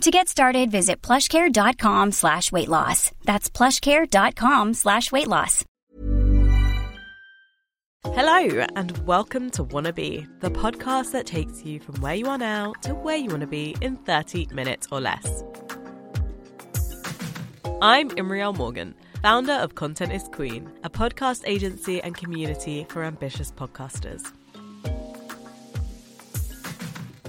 To 0.00 0.10
get 0.10 0.28
started, 0.28 0.70
visit 0.70 1.00
plushcare.com 1.02 2.12
slash 2.12 2.52
weight 2.52 2.68
loss. 2.68 3.10
That's 3.24 3.48
plushcare.com 3.48 4.74
slash 4.74 5.10
weight 5.12 5.28
loss. 5.28 5.64
Hello, 8.08 8.66
and 8.76 8.98
welcome 9.06 9.48
to 9.52 9.64
Wannabe, 9.64 10.28
the 10.40 10.50
podcast 10.50 11.12
that 11.12 11.26
takes 11.26 11.64
you 11.64 11.80
from 11.80 12.02
where 12.02 12.14
you 12.14 12.28
are 12.28 12.36
now 12.36 12.74
to 12.82 12.94
where 12.94 13.16
you 13.16 13.28
want 13.30 13.40
to 13.40 13.46
be 13.46 13.74
in 13.80 13.96
30 13.96 14.48
minutes 14.52 14.88
or 14.92 15.00
less. 15.00 15.42
I'm 17.80 18.10
Imriel 18.10 18.54
Morgan, 18.54 18.94
founder 19.22 19.54
of 19.54 19.74
Content 19.74 20.12
is 20.12 20.24
Queen, 20.32 20.70
a 20.82 20.90
podcast 20.90 21.44
agency 21.46 22.02
and 22.02 22.14
community 22.14 22.84
for 22.90 23.04
ambitious 23.04 23.50
podcasters. 23.52 24.30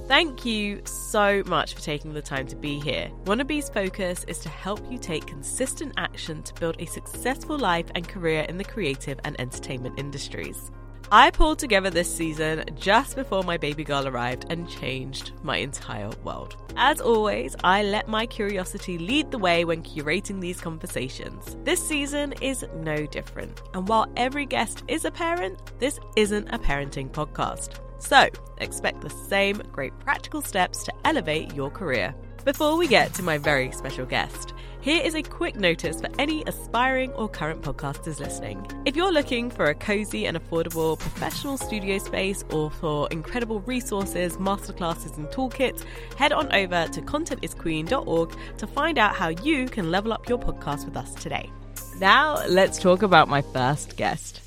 Thank 0.08 0.46
you 0.46 0.82
so 0.86 1.42
much 1.48 1.74
for 1.74 1.82
taking 1.82 2.14
the 2.14 2.22
time 2.22 2.46
to 2.48 2.56
be 2.56 2.80
here. 2.80 3.10
Wannabe's 3.24 3.70
focus 3.70 4.24
is 4.28 4.38
to 4.40 4.50
help 4.50 4.80
you 4.92 5.00
take 5.00 5.26
consistent 5.26 5.94
action 5.98 6.44
to 6.44 6.54
build 6.54 6.76
a 6.78 6.86
successful 6.86 7.58
life 7.58 7.88
and 7.96 8.08
career 8.08 8.46
in 8.48 8.60
the 8.60 8.64
creative 8.64 9.20
and 9.24 9.36
entertainment 9.42 9.98
industries. 9.98 10.70
I 11.12 11.32
pulled 11.32 11.58
together 11.58 11.90
this 11.90 12.14
season 12.16 12.66
just 12.76 13.16
before 13.16 13.44
my 13.44 13.58
baby 13.58 13.84
girl 13.84 14.08
arrived 14.08 14.46
and 14.52 14.70
changed 14.70 15.32
my 15.42 15.58
entire 15.58 16.12
world. 16.24 16.56
As 16.76 17.02
always, 17.02 17.56
I 17.64 17.82
let 17.82 18.08
my 18.08 18.28
curiosity 18.28 19.00
lead 19.00 19.32
the 19.32 19.40
way 19.40 19.66
when 19.66 19.82
curating 19.82 20.40
these 20.40 20.62
conversations. 20.62 21.58
This 21.64 21.86
season 21.86 22.34
is 22.42 22.64
no 22.76 23.08
different, 23.08 23.62
and 23.74 23.88
while 23.88 24.08
every 24.18 24.46
guest 24.46 24.84
is 24.88 25.06
a 25.06 25.12
parent, 25.12 25.80
this 25.80 26.00
isn't 26.16 26.54
a 26.54 26.60
parenting 26.60 27.10
podcast. 27.10 27.80
So, 28.06 28.28
expect 28.60 29.02
the 29.02 29.10
same 29.10 29.64
great 29.72 29.98
practical 30.00 30.44
steps 30.44 30.84
to 30.84 30.94
elevate 31.04 31.56
your 31.56 31.72
career. 31.72 32.14
Before 32.44 32.78
we 32.78 32.88
get 32.88 33.12
to 33.16 33.24
my 33.24 33.40
very 33.40 33.72
special 33.72 34.06
guest, 34.06 34.54
here 34.80 35.02
is 35.04 35.16
a 35.16 35.24
quick 35.24 35.56
notice 35.56 36.00
for 36.00 36.10
any 36.20 36.44
aspiring 36.46 37.12
or 37.14 37.28
current 37.28 37.64
podcasters 37.64 38.20
listening. 38.20 38.64
If 38.86 38.96
you're 38.96 39.12
looking 39.12 39.50
for 39.50 39.66
a 39.66 39.74
cozy 39.74 40.28
and 40.28 40.38
affordable 40.38 41.00
professional 41.00 41.58
studio 41.58 41.98
space 41.98 42.46
or 42.52 42.70
for 42.70 43.08
incredible 43.10 43.62
resources, 43.62 44.38
masterclasses, 44.38 45.18
and 45.18 45.26
toolkits, 45.30 45.84
head 46.16 46.32
on 46.32 46.54
over 46.54 46.88
to 46.88 47.02
contentisqueen.org 47.02 48.38
to 48.60 48.68
find 48.68 49.00
out 49.00 49.16
how 49.16 49.30
you 49.30 49.66
can 49.66 49.90
level 49.90 50.14
up 50.14 50.30
your 50.30 50.38
podcast 50.38 50.86
with 50.86 50.96
us 50.96 51.16
today. 51.16 51.50
Now, 51.98 52.46
let's 52.48 52.78
talk 52.78 53.02
about 53.02 53.28
my 53.28 53.42
first 53.42 53.98
guest. 53.98 54.42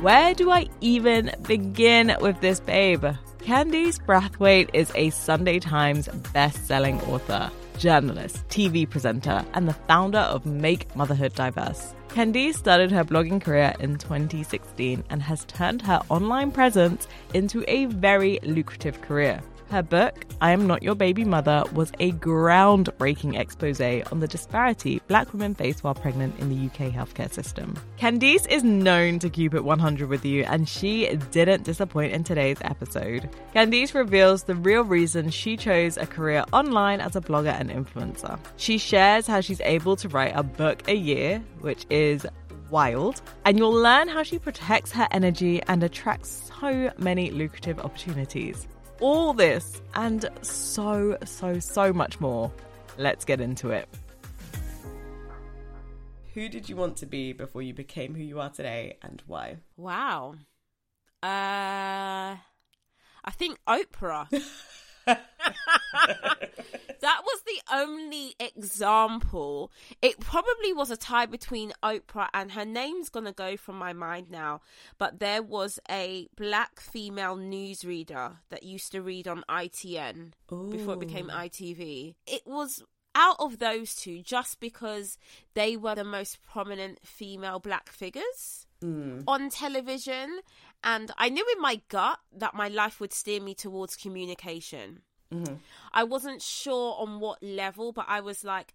Where 0.00 0.32
do 0.32 0.52
I 0.52 0.68
even 0.80 1.32
begin 1.48 2.16
with 2.20 2.40
this 2.40 2.60
babe? 2.60 3.04
Candice 3.40 3.98
Brathwaite 3.98 4.70
is 4.72 4.92
a 4.94 5.10
Sunday 5.10 5.58
Times 5.58 6.06
best-selling 6.32 7.00
author, 7.00 7.50
journalist, 7.78 8.46
TV 8.48 8.88
presenter, 8.88 9.44
and 9.54 9.66
the 9.66 9.72
founder 9.72 10.20
of 10.20 10.46
Make 10.46 10.94
Motherhood 10.94 11.34
Diverse. 11.34 11.96
Candice 12.10 12.54
started 12.54 12.92
her 12.92 13.02
blogging 13.02 13.42
career 13.42 13.74
in 13.80 13.98
2016 13.98 15.02
and 15.10 15.20
has 15.20 15.44
turned 15.46 15.82
her 15.82 16.00
online 16.10 16.52
presence 16.52 17.08
into 17.34 17.64
a 17.66 17.86
very 17.86 18.38
lucrative 18.44 19.00
career. 19.00 19.42
Her 19.70 19.82
book, 19.82 20.24
I 20.40 20.52
Am 20.52 20.66
Not 20.66 20.82
Your 20.82 20.94
Baby 20.94 21.24
Mother, 21.24 21.62
was 21.74 21.92
a 22.00 22.12
groundbreaking 22.12 23.38
expose 23.38 23.82
on 24.10 24.20
the 24.20 24.26
disparity 24.26 25.02
black 25.08 25.30
women 25.34 25.54
face 25.54 25.82
while 25.82 25.94
pregnant 25.94 26.38
in 26.38 26.48
the 26.48 26.66
UK 26.66 26.90
healthcare 26.90 27.30
system. 27.30 27.74
Candice 27.98 28.48
is 28.48 28.64
known 28.64 29.18
to 29.18 29.28
keep 29.28 29.52
it 29.52 29.62
100 29.62 30.08
with 30.08 30.24
you, 30.24 30.44
and 30.44 30.66
she 30.66 31.14
didn't 31.32 31.64
disappoint 31.64 32.14
in 32.14 32.24
today's 32.24 32.56
episode. 32.62 33.28
Candice 33.54 33.92
reveals 33.92 34.44
the 34.44 34.54
real 34.54 34.84
reason 34.84 35.28
she 35.28 35.54
chose 35.54 35.98
a 35.98 36.06
career 36.06 36.44
online 36.54 37.02
as 37.02 37.14
a 37.14 37.20
blogger 37.20 37.52
and 37.52 37.68
influencer. 37.68 38.38
She 38.56 38.78
shares 38.78 39.26
how 39.26 39.42
she's 39.42 39.60
able 39.60 39.96
to 39.96 40.08
write 40.08 40.32
a 40.34 40.42
book 40.42 40.88
a 40.88 40.94
year, 40.94 41.44
which 41.60 41.84
is 41.90 42.26
wild, 42.70 43.20
and 43.44 43.58
you'll 43.58 43.70
learn 43.70 44.08
how 44.08 44.22
she 44.22 44.38
protects 44.38 44.92
her 44.92 45.08
energy 45.10 45.62
and 45.64 45.82
attracts 45.82 46.50
so 46.58 46.90
many 46.96 47.30
lucrative 47.30 47.78
opportunities 47.80 48.66
all 49.00 49.32
this 49.32 49.80
and 49.94 50.28
so, 50.42 51.16
so, 51.24 51.58
so 51.58 51.92
much 51.92 52.20
more. 52.20 52.52
Let's 52.96 53.24
get 53.24 53.40
into 53.40 53.70
it. 53.70 53.88
Who 56.34 56.48
did 56.48 56.68
you 56.68 56.76
want 56.76 56.96
to 56.98 57.06
be 57.06 57.32
before 57.32 57.62
you 57.62 57.74
became 57.74 58.14
who 58.14 58.22
you 58.22 58.40
are 58.40 58.50
today 58.50 58.96
and 59.02 59.22
why? 59.26 59.56
Wow. 59.76 60.34
Uh 61.22 62.36
I 63.24 63.30
think 63.32 63.58
Oprah. 63.66 64.28
that 67.00 67.22
was 67.22 67.42
the 67.46 67.60
only 67.72 68.34
example. 68.38 69.70
It 70.02 70.20
probably 70.20 70.72
was 70.72 70.90
a 70.90 70.96
tie 70.96 71.26
between 71.26 71.72
Oprah 71.82 72.28
and 72.34 72.52
her 72.52 72.64
name's 72.64 73.08
gonna 73.08 73.32
go 73.32 73.56
from 73.56 73.76
my 73.76 73.92
mind 73.92 74.30
now. 74.30 74.60
But 74.98 75.18
there 75.18 75.42
was 75.42 75.78
a 75.90 76.28
black 76.36 76.80
female 76.80 77.36
newsreader 77.36 78.38
that 78.50 78.62
used 78.62 78.92
to 78.92 79.02
read 79.02 79.26
on 79.26 79.44
ITN 79.48 80.32
Ooh. 80.52 80.70
before 80.70 80.94
it 80.94 81.00
became 81.00 81.30
oh. 81.32 81.36
ITV. 81.36 82.14
It 82.26 82.42
was 82.46 82.82
out 83.14 83.36
of 83.40 83.58
those 83.58 83.96
two 83.96 84.22
just 84.22 84.60
because 84.60 85.18
they 85.54 85.76
were 85.76 85.94
the 85.94 86.04
most 86.04 86.42
prominent 86.42 87.00
female 87.04 87.58
black 87.58 87.90
figures 87.90 88.67
mm. 88.82 89.22
on 89.26 89.50
television 89.50 90.40
and 90.84 91.10
I 91.16 91.28
knew 91.28 91.44
in 91.54 91.60
my 91.60 91.80
gut 91.88 92.18
that 92.36 92.54
my 92.54 92.68
life 92.68 93.00
would 93.00 93.12
steer 93.12 93.40
me 93.40 93.54
towards 93.54 93.96
communication. 93.96 95.02
Mm-hmm. 95.32 95.56
I 95.92 96.04
wasn't 96.04 96.40
sure 96.40 96.96
on 96.98 97.20
what 97.20 97.42
level, 97.42 97.92
but 97.92 98.06
I 98.08 98.20
was 98.20 98.44
like, 98.44 98.72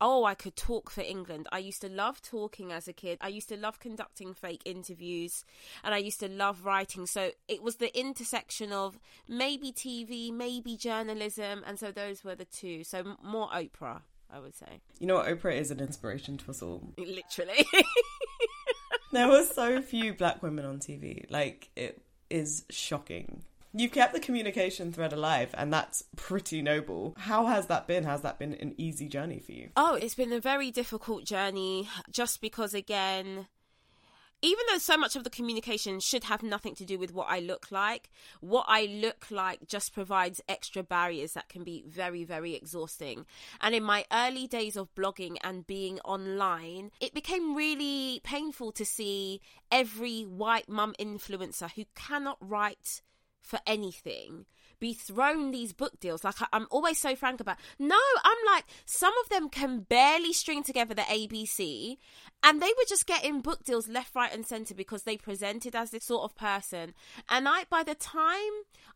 oh, 0.00 0.24
I 0.24 0.34
could 0.34 0.56
talk 0.56 0.90
for 0.90 1.00
England. 1.00 1.46
I 1.52 1.58
used 1.58 1.80
to 1.82 1.88
love 1.88 2.20
talking 2.20 2.72
as 2.72 2.88
a 2.88 2.92
kid. 2.92 3.18
I 3.20 3.28
used 3.28 3.48
to 3.48 3.56
love 3.56 3.78
conducting 3.78 4.34
fake 4.34 4.62
interviews 4.64 5.44
and 5.82 5.94
I 5.94 5.98
used 5.98 6.20
to 6.20 6.28
love 6.28 6.64
writing. 6.64 7.06
So 7.06 7.30
it 7.48 7.62
was 7.62 7.76
the 7.76 7.96
intersection 7.98 8.72
of 8.72 8.98
maybe 9.28 9.72
TV, 9.72 10.32
maybe 10.32 10.76
journalism. 10.76 11.62
And 11.66 11.78
so 11.78 11.90
those 11.90 12.24
were 12.24 12.34
the 12.34 12.44
two. 12.44 12.84
So 12.84 13.16
more 13.22 13.48
Oprah, 13.48 14.02
I 14.30 14.40
would 14.40 14.54
say. 14.54 14.80
You 14.98 15.06
know 15.06 15.16
what? 15.16 15.26
Oprah 15.26 15.56
is 15.56 15.70
an 15.70 15.80
inspiration 15.80 16.36
to 16.38 16.50
us 16.50 16.60
all. 16.60 16.92
Literally. 16.98 17.66
there 19.14 19.28
were 19.28 19.44
so 19.44 19.80
few 19.80 20.12
black 20.14 20.42
women 20.42 20.64
on 20.64 20.78
TV. 20.78 21.24
Like, 21.30 21.70
it 21.76 22.02
is 22.30 22.64
shocking. 22.70 23.42
You've 23.76 23.90
kept 23.90 24.14
the 24.14 24.20
communication 24.20 24.92
thread 24.92 25.12
alive, 25.12 25.52
and 25.54 25.72
that's 25.72 26.04
pretty 26.14 26.62
noble. 26.62 27.14
How 27.18 27.46
has 27.46 27.66
that 27.66 27.88
been? 27.88 28.04
Has 28.04 28.20
that 28.20 28.38
been 28.38 28.54
an 28.54 28.74
easy 28.78 29.08
journey 29.08 29.40
for 29.40 29.50
you? 29.50 29.70
Oh, 29.76 29.94
it's 29.94 30.14
been 30.14 30.32
a 30.32 30.38
very 30.38 30.70
difficult 30.70 31.24
journey 31.24 31.88
just 32.08 32.40
because, 32.40 32.72
again, 32.72 33.48
even 34.44 34.62
though 34.70 34.78
so 34.78 34.98
much 34.98 35.16
of 35.16 35.24
the 35.24 35.30
communication 35.30 35.98
should 36.00 36.24
have 36.24 36.42
nothing 36.42 36.74
to 36.74 36.84
do 36.84 36.98
with 36.98 37.14
what 37.14 37.28
I 37.30 37.38
look 37.38 37.70
like, 37.70 38.10
what 38.42 38.66
I 38.68 38.84
look 38.84 39.30
like 39.30 39.66
just 39.66 39.94
provides 39.94 40.42
extra 40.46 40.82
barriers 40.82 41.32
that 41.32 41.48
can 41.48 41.64
be 41.64 41.82
very, 41.88 42.24
very 42.24 42.54
exhausting. 42.54 43.24
And 43.62 43.74
in 43.74 43.82
my 43.82 44.04
early 44.12 44.46
days 44.46 44.76
of 44.76 44.94
blogging 44.94 45.38
and 45.42 45.66
being 45.66 45.98
online, 46.00 46.90
it 47.00 47.14
became 47.14 47.56
really 47.56 48.20
painful 48.22 48.72
to 48.72 48.84
see 48.84 49.40
every 49.72 50.24
white 50.24 50.68
mum 50.68 50.94
influencer 51.00 51.70
who 51.72 51.84
cannot 51.94 52.36
write 52.38 53.00
for 53.40 53.60
anything 53.66 54.44
be 54.80 54.92
thrown 54.92 55.50
these 55.50 55.72
book 55.72 55.98
deals. 56.00 56.24
Like 56.24 56.40
I, 56.40 56.56
am 56.56 56.66
always 56.70 56.98
so 56.98 57.16
frank 57.16 57.40
about. 57.40 57.56
No, 57.78 57.98
I'm 58.22 58.38
like 58.46 58.64
some 58.84 59.12
of 59.22 59.28
them 59.28 59.48
can 59.48 59.80
barely 59.80 60.32
string 60.32 60.62
together 60.62 60.94
the 60.94 61.02
ABC, 61.02 61.96
and 62.42 62.60
they 62.60 62.68
were 62.68 62.84
just 62.88 63.06
getting 63.06 63.40
book 63.40 63.64
deals 63.64 63.88
left, 63.88 64.14
right, 64.14 64.32
and 64.32 64.46
centre 64.46 64.74
because 64.74 65.04
they 65.04 65.16
presented 65.16 65.74
as 65.74 65.90
this 65.90 66.04
sort 66.04 66.24
of 66.24 66.36
person. 66.36 66.94
And 67.28 67.48
I, 67.48 67.64
by 67.70 67.82
the 67.82 67.94
time 67.94 68.52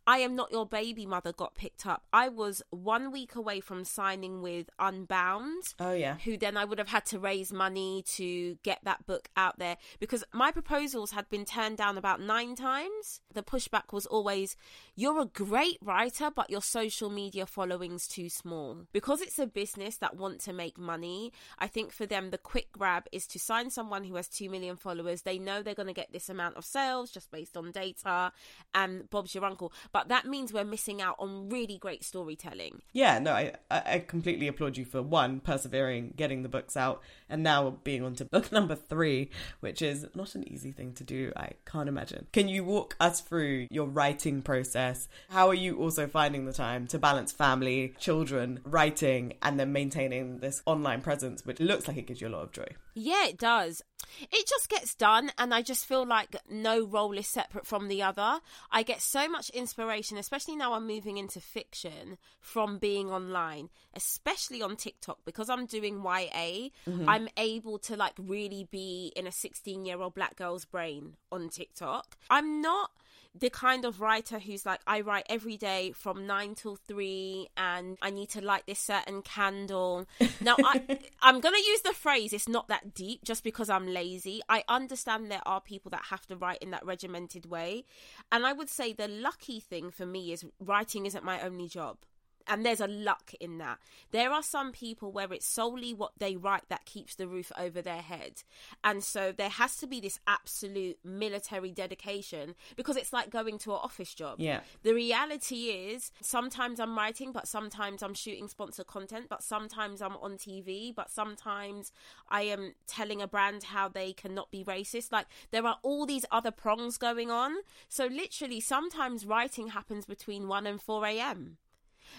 I 0.06 0.18
am 0.18 0.34
not 0.34 0.50
your 0.50 0.66
baby 0.66 1.04
mother 1.04 1.32
got 1.32 1.54
picked 1.54 1.86
up, 1.86 2.02
I 2.12 2.28
was 2.28 2.62
one 2.70 3.12
week 3.12 3.34
away 3.34 3.60
from 3.60 3.84
signing 3.84 4.42
with 4.42 4.70
Unbound. 4.78 5.62
Oh 5.78 5.92
yeah, 5.92 6.16
who 6.24 6.36
then 6.36 6.56
I 6.56 6.64
would 6.64 6.78
have 6.78 6.88
had 6.88 7.04
to 7.06 7.18
raise 7.18 7.52
money 7.52 8.04
to 8.16 8.56
get 8.62 8.80
that 8.84 9.06
book 9.06 9.28
out 9.36 9.58
there 9.58 9.76
because 9.98 10.24
my 10.32 10.50
proposals 10.50 11.10
had 11.10 11.28
been 11.28 11.44
turned 11.44 11.76
down 11.76 11.98
about 11.98 12.20
nine 12.20 12.54
times. 12.54 13.20
The 13.32 13.42
pushback 13.42 13.92
was 13.92 14.06
always, 14.06 14.56
"You're 14.94 15.20
a 15.20 15.26
great." 15.26 15.67
Great 15.68 15.78
writer, 15.82 16.30
but 16.34 16.50
your 16.50 16.62
social 16.62 17.10
media 17.10 17.44
following's 17.46 18.06
too 18.06 18.28
small. 18.28 18.86
Because 18.92 19.20
it's 19.20 19.38
a 19.38 19.46
business 19.46 19.96
that 19.96 20.16
want 20.16 20.40
to 20.40 20.52
make 20.52 20.78
money, 20.78 21.32
I 21.58 21.66
think 21.66 21.92
for 21.92 22.06
them, 22.06 22.30
the 22.30 22.38
quick 22.38 22.72
grab 22.72 23.04
is 23.12 23.26
to 23.28 23.38
sign 23.38 23.70
someone 23.70 24.04
who 24.04 24.16
has 24.16 24.28
2 24.28 24.48
million 24.48 24.76
followers. 24.76 25.22
They 25.22 25.38
know 25.38 25.62
they're 25.62 25.74
going 25.74 25.88
to 25.88 25.92
get 25.92 26.12
this 26.12 26.28
amount 26.28 26.56
of 26.56 26.64
sales 26.64 27.10
just 27.10 27.30
based 27.30 27.56
on 27.56 27.70
data, 27.70 28.32
and 28.74 29.08
Bob's 29.10 29.34
your 29.34 29.44
uncle. 29.44 29.72
But 29.92 30.08
that 30.08 30.26
means 30.26 30.52
we're 30.52 30.64
missing 30.64 31.02
out 31.02 31.16
on 31.18 31.48
really 31.48 31.78
great 31.78 32.04
storytelling. 32.04 32.82
Yeah, 32.92 33.18
no, 33.18 33.32
I, 33.32 33.52
I 33.70 34.04
completely 34.06 34.48
applaud 34.48 34.76
you 34.76 34.84
for 34.84 35.02
one, 35.02 35.40
persevering, 35.40 36.14
getting 36.16 36.42
the 36.42 36.48
books 36.48 36.76
out, 36.76 37.02
and 37.28 37.42
now 37.42 37.78
being 37.84 38.02
on 38.04 38.14
to 38.16 38.24
book 38.24 38.50
number 38.52 38.74
three, 38.74 39.30
which 39.60 39.82
is 39.82 40.06
not 40.14 40.34
an 40.34 40.48
easy 40.48 40.72
thing 40.72 40.94
to 40.94 41.04
do. 41.04 41.32
I 41.36 41.52
can't 41.66 41.88
imagine. 41.88 42.26
Can 42.32 42.48
you 42.48 42.64
walk 42.64 42.96
us 43.00 43.20
through 43.20 43.66
your 43.70 43.86
writing 43.86 44.42
process? 44.42 45.08
How 45.28 45.48
are 45.48 45.54
you 45.58 45.78
also 45.78 46.06
finding 46.06 46.46
the 46.46 46.52
time 46.52 46.86
to 46.88 46.98
balance 46.98 47.32
family, 47.32 47.94
children, 47.98 48.60
writing, 48.64 49.34
and 49.42 49.58
then 49.58 49.72
maintaining 49.72 50.38
this 50.38 50.62
online 50.66 51.00
presence, 51.00 51.44
which 51.44 51.60
looks 51.60 51.88
like 51.88 51.96
it 51.96 52.06
gives 52.06 52.20
you 52.20 52.28
a 52.28 52.30
lot 52.30 52.42
of 52.42 52.52
joy? 52.52 52.68
Yeah, 52.94 53.26
it 53.26 53.38
does. 53.38 53.82
It 54.20 54.48
just 54.48 54.68
gets 54.68 54.94
done, 54.94 55.30
and 55.38 55.52
I 55.52 55.62
just 55.62 55.86
feel 55.86 56.06
like 56.06 56.36
no 56.50 56.84
role 56.84 57.16
is 57.18 57.26
separate 57.26 57.66
from 57.66 57.88
the 57.88 58.02
other. 58.02 58.40
I 58.70 58.82
get 58.82 59.02
so 59.02 59.28
much 59.28 59.50
inspiration, 59.50 60.16
especially 60.16 60.56
now 60.56 60.72
I'm 60.72 60.86
moving 60.86 61.18
into 61.18 61.40
fiction, 61.40 62.16
from 62.40 62.78
being 62.78 63.10
online, 63.10 63.68
especially 63.94 64.62
on 64.62 64.76
TikTok 64.76 65.18
because 65.24 65.50
I'm 65.50 65.66
doing 65.66 66.02
YA. 66.02 66.70
Mm-hmm. 66.86 67.08
I'm 67.08 67.28
able 67.36 67.78
to 67.80 67.96
like 67.96 68.14
really 68.18 68.66
be 68.70 69.12
in 69.14 69.26
a 69.26 69.32
16 69.32 69.84
year 69.84 70.00
old 70.00 70.14
black 70.14 70.36
girl's 70.36 70.64
brain 70.64 71.14
on 71.30 71.48
TikTok. 71.50 72.16
I'm 72.30 72.60
not 72.60 72.90
the 73.38 73.50
kind 73.50 73.84
of 73.84 74.00
writer 74.00 74.38
who's 74.38 74.66
like, 74.66 74.80
I 74.86 75.00
write 75.00 75.26
every 75.28 75.56
day 75.56 75.92
from 75.92 76.26
nine 76.26 76.54
till 76.54 76.76
three, 76.76 77.48
and 77.56 77.98
I 78.02 78.10
need 78.10 78.30
to 78.30 78.40
light 78.40 78.64
this 78.66 78.80
certain 78.80 79.22
candle. 79.22 80.06
Now, 80.40 80.54
I, 80.64 80.98
I'm 81.20 81.40
going 81.40 81.54
to 81.54 81.60
use 81.60 81.80
the 81.82 81.92
phrase, 81.92 82.32
it's 82.32 82.48
not 82.48 82.68
that 82.68 82.94
deep 82.94 83.24
just 83.24 83.42
because 83.42 83.68
I'm 83.68 83.88
lazy. 83.88 84.40
I 84.48 84.62
understand 84.68 85.30
there 85.30 85.42
are 85.46 85.60
people 85.60 85.90
that 85.90 86.06
have 86.10 86.26
to 86.26 86.36
write 86.36 86.58
in 86.62 86.70
that 86.70 86.86
regimented 86.86 87.46
way. 87.46 87.84
And 88.30 88.46
I 88.46 88.52
would 88.52 88.68
say 88.68 88.92
the 88.92 89.08
lucky 89.08 89.58
thing 89.58 89.90
for 89.90 90.06
me 90.06 90.32
is 90.32 90.44
writing 90.60 91.06
isn't 91.06 91.24
my 91.24 91.40
only 91.40 91.68
job 91.68 91.98
and 92.48 92.64
there's 92.64 92.80
a 92.80 92.86
luck 92.86 93.32
in 93.40 93.58
that. 93.58 93.78
There 94.10 94.32
are 94.32 94.42
some 94.42 94.72
people 94.72 95.12
where 95.12 95.32
it's 95.32 95.46
solely 95.46 95.92
what 95.92 96.12
they 96.18 96.36
write 96.36 96.68
that 96.68 96.86
keeps 96.86 97.14
the 97.14 97.28
roof 97.28 97.52
over 97.58 97.82
their 97.82 98.02
head. 98.02 98.42
And 98.82 99.04
so 99.04 99.32
there 99.32 99.50
has 99.50 99.76
to 99.76 99.86
be 99.86 100.00
this 100.00 100.18
absolute 100.26 100.98
military 101.04 101.72
dedication 101.72 102.54
because 102.76 102.96
it's 102.96 103.12
like 103.12 103.30
going 103.30 103.58
to 103.58 103.72
an 103.72 103.80
office 103.82 104.14
job. 104.14 104.40
Yeah. 104.40 104.60
The 104.82 104.94
reality 104.94 105.66
is 105.66 106.10
sometimes 106.20 106.80
I'm 106.80 106.96
writing, 106.96 107.32
but 107.32 107.46
sometimes 107.46 108.02
I'm 108.02 108.14
shooting 108.14 108.48
sponsored 108.48 108.86
content, 108.86 109.26
but 109.28 109.42
sometimes 109.42 110.00
I'm 110.00 110.16
on 110.16 110.38
TV, 110.38 110.94
but 110.94 111.10
sometimes 111.10 111.92
I 112.28 112.42
am 112.42 112.74
telling 112.86 113.20
a 113.20 113.28
brand 113.28 113.64
how 113.64 113.88
they 113.88 114.12
cannot 114.12 114.50
be 114.50 114.64
racist. 114.64 115.12
Like 115.12 115.26
there 115.50 115.66
are 115.66 115.78
all 115.82 116.06
these 116.06 116.24
other 116.30 116.50
prongs 116.50 116.96
going 116.96 117.30
on. 117.30 117.56
So 117.88 118.06
literally 118.06 118.60
sometimes 118.60 119.26
writing 119.26 119.68
happens 119.68 120.06
between 120.06 120.48
1 120.48 120.66
and 120.66 120.80
4 120.80 121.06
a.m 121.06 121.58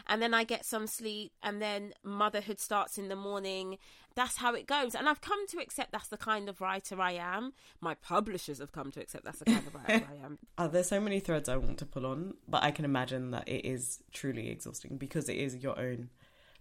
and 0.07 0.21
then 0.21 0.33
I 0.33 0.43
get 0.43 0.65
some 0.65 0.87
sleep, 0.87 1.31
and 1.43 1.61
then 1.61 1.93
motherhood 2.03 2.59
starts 2.59 2.97
in 2.97 3.09
the 3.09 3.15
morning. 3.15 3.77
That's 4.15 4.37
how 4.37 4.53
it 4.53 4.67
goes. 4.67 4.95
And 4.95 5.07
I've 5.07 5.21
come 5.21 5.47
to 5.47 5.59
accept 5.59 5.91
that's 5.91 6.07
the 6.07 6.17
kind 6.17 6.49
of 6.49 6.61
writer 6.61 6.99
I 6.99 7.13
am. 7.13 7.53
My 7.79 7.93
publishers 7.93 8.59
have 8.59 8.71
come 8.71 8.91
to 8.91 8.99
accept 8.99 9.23
that's 9.23 9.39
the 9.39 9.45
kind 9.45 9.65
of 9.65 9.75
writer 9.75 10.07
I 10.11 10.25
am. 10.25 10.39
Oh, 10.57 10.67
there's 10.67 10.87
so 10.89 10.99
many 10.99 11.19
threads 11.19 11.47
I 11.47 11.55
want 11.55 11.77
to 11.77 11.85
pull 11.85 12.05
on, 12.05 12.33
but 12.47 12.63
I 12.63 12.71
can 12.71 12.83
imagine 12.83 13.31
that 13.31 13.47
it 13.47 13.65
is 13.65 13.99
truly 14.11 14.49
exhausting 14.49 14.97
because 14.97 15.29
it 15.29 15.37
is 15.37 15.55
your 15.57 15.79
own 15.79 16.09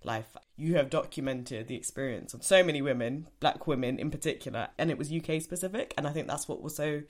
life. 0.04 0.36
You 0.56 0.76
have 0.76 0.90
documented 0.90 1.66
the 1.66 1.74
experience 1.74 2.34
of 2.34 2.44
so 2.44 2.62
many 2.62 2.82
women, 2.82 3.28
black 3.40 3.66
women 3.66 3.98
in 3.98 4.10
particular, 4.10 4.68
and 4.78 4.90
it 4.90 4.98
was 4.98 5.12
UK 5.12 5.42
specific. 5.42 5.94
And 5.96 6.06
I 6.06 6.10
think 6.10 6.28
that's 6.28 6.48
what 6.48 6.62
was 6.62 6.76
so 6.76 7.02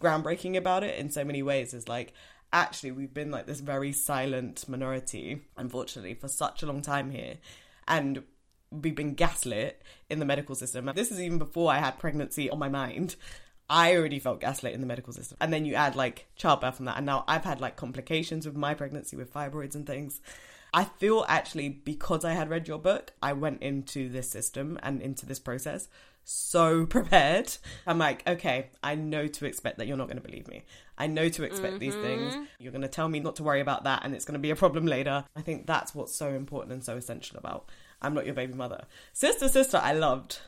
groundbreaking 0.00 0.56
about 0.56 0.84
it 0.84 0.98
in 0.98 1.10
so 1.10 1.24
many 1.24 1.42
ways 1.42 1.72
is 1.72 1.88
like 1.88 2.12
actually 2.56 2.92
we've 2.92 3.14
been 3.14 3.30
like 3.30 3.46
this 3.46 3.60
very 3.60 3.92
silent 3.92 4.68
minority, 4.68 5.42
unfortunately, 5.56 6.14
for 6.14 6.28
such 6.28 6.62
a 6.62 6.66
long 6.66 6.82
time 6.82 7.10
here. 7.10 7.34
And 7.86 8.22
we've 8.70 8.94
been 8.94 9.14
gaslit 9.14 9.82
in 10.10 10.18
the 10.18 10.24
medical 10.24 10.54
system. 10.54 10.90
This 10.94 11.12
is 11.12 11.20
even 11.20 11.38
before 11.38 11.70
I 11.70 11.78
had 11.78 11.98
pregnancy 11.98 12.50
on 12.50 12.58
my 12.58 12.68
mind. 12.68 13.16
I 13.68 13.96
already 13.96 14.18
felt 14.18 14.40
gaslit 14.40 14.74
in 14.74 14.80
the 14.80 14.86
medical 14.86 15.12
system. 15.12 15.36
And 15.40 15.52
then 15.52 15.64
you 15.64 15.74
add 15.74 15.96
like 15.96 16.26
childbirth 16.36 16.76
from 16.76 16.86
that. 16.86 16.96
And 16.96 17.06
now 17.06 17.24
I've 17.28 17.44
had 17.44 17.60
like 17.60 17.76
complications 17.76 18.46
with 18.46 18.56
my 18.56 18.74
pregnancy 18.74 19.16
with 19.16 19.32
fibroids 19.32 19.74
and 19.74 19.86
things. 19.86 20.20
I 20.72 20.84
feel 20.84 21.24
actually 21.28 21.68
because 21.68 22.24
I 22.24 22.32
had 22.32 22.50
read 22.50 22.68
your 22.68 22.78
book, 22.78 23.12
I 23.22 23.32
went 23.32 23.62
into 23.62 24.08
this 24.08 24.28
system 24.28 24.78
and 24.82 25.00
into 25.00 25.26
this 25.26 25.38
process 25.38 25.88
so 26.26 26.84
prepared. 26.96 27.56
I'm 27.86 27.98
like, 27.98 28.26
okay, 28.28 28.68
I 28.82 28.94
know 28.96 29.26
to 29.26 29.46
expect 29.46 29.78
that 29.78 29.86
you're 29.86 29.96
not 29.96 30.08
going 30.08 30.20
to 30.20 30.28
believe 30.28 30.48
me. 30.48 30.64
I 30.98 31.06
know 31.06 31.28
to 31.28 31.44
expect 31.44 31.74
mm-hmm. 31.74 31.78
these 31.78 31.94
things. 31.94 32.36
You're 32.58 32.72
going 32.72 32.82
to 32.82 32.88
tell 32.88 33.08
me 33.08 33.20
not 33.20 33.36
to 33.36 33.42
worry 33.42 33.60
about 33.60 33.84
that 33.84 34.04
and 34.04 34.14
it's 34.14 34.24
going 34.24 34.34
to 34.34 34.40
be 34.40 34.50
a 34.50 34.56
problem 34.56 34.86
later. 34.86 35.24
I 35.34 35.40
think 35.40 35.66
that's 35.66 35.94
what's 35.94 36.14
so 36.14 36.30
important 36.30 36.72
and 36.72 36.84
so 36.84 36.96
essential 36.96 37.38
about 37.38 37.68
I'm 38.02 38.12
not 38.12 38.26
your 38.26 38.34
baby 38.34 38.54
mother. 38.54 38.84
Sister, 39.12 39.48
sister, 39.48 39.80
I 39.82 39.92
loved. 39.92 40.40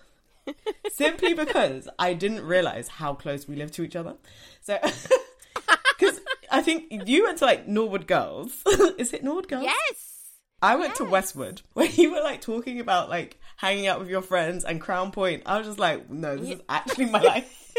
Simply 0.91 1.35
because 1.35 1.89
I 1.99 2.15
didn't 2.15 2.45
realize 2.45 2.89
how 2.89 3.15
close 3.15 3.47
we 3.47 3.57
live 3.57 3.71
to 3.73 3.83
each 3.83 3.97
other. 3.97 4.17
So, 4.61 4.79
because 5.99 6.21
I 6.51 6.63
think 6.63 7.09
you 7.09 7.25
went 7.25 7.39
to 7.39 7.47
like 7.47 7.69
Norwood 7.69 8.07
Girls. 8.07 8.63
Is 8.99 9.13
it 9.13 9.23
Norwood 9.23 9.49
Girls? 9.49 9.65
Yes. 9.65 10.18
I 10.61 10.77
went 10.77 10.91
yes. 10.91 10.99
to 10.99 11.05
Westwood 11.05 11.63
where 11.75 11.87
you 11.87 12.13
were 12.13 12.21
like 12.21 12.41
talking 12.41 12.81
about 12.81 13.09
like 13.09 13.39
hanging 13.57 13.87
out 13.87 14.01
with 14.01 14.09
your 14.09 14.23
friends 14.23 14.65
and 14.65 14.81
Crown 14.81 15.11
Point. 15.11 15.43
I 15.47 15.59
was 15.59 15.67
just 15.67 15.79
like, 15.79 16.11
no, 16.11 16.37
this 16.37 16.51
is 16.57 16.61
actually 16.69 17.07
my 17.07 17.21
life. 17.21 17.75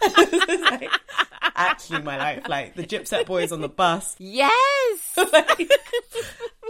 this 0.00 0.32
is 0.48 0.60
like 0.70 0.90
actually 1.54 2.02
my 2.02 2.16
life. 2.18 2.48
Like 2.48 2.74
the 2.74 2.84
Gypset 2.84 3.26
boys 3.26 3.52
on 3.52 3.60
the 3.60 3.68
bus. 3.68 4.16
Yes. 4.18 5.18
like, 5.32 5.70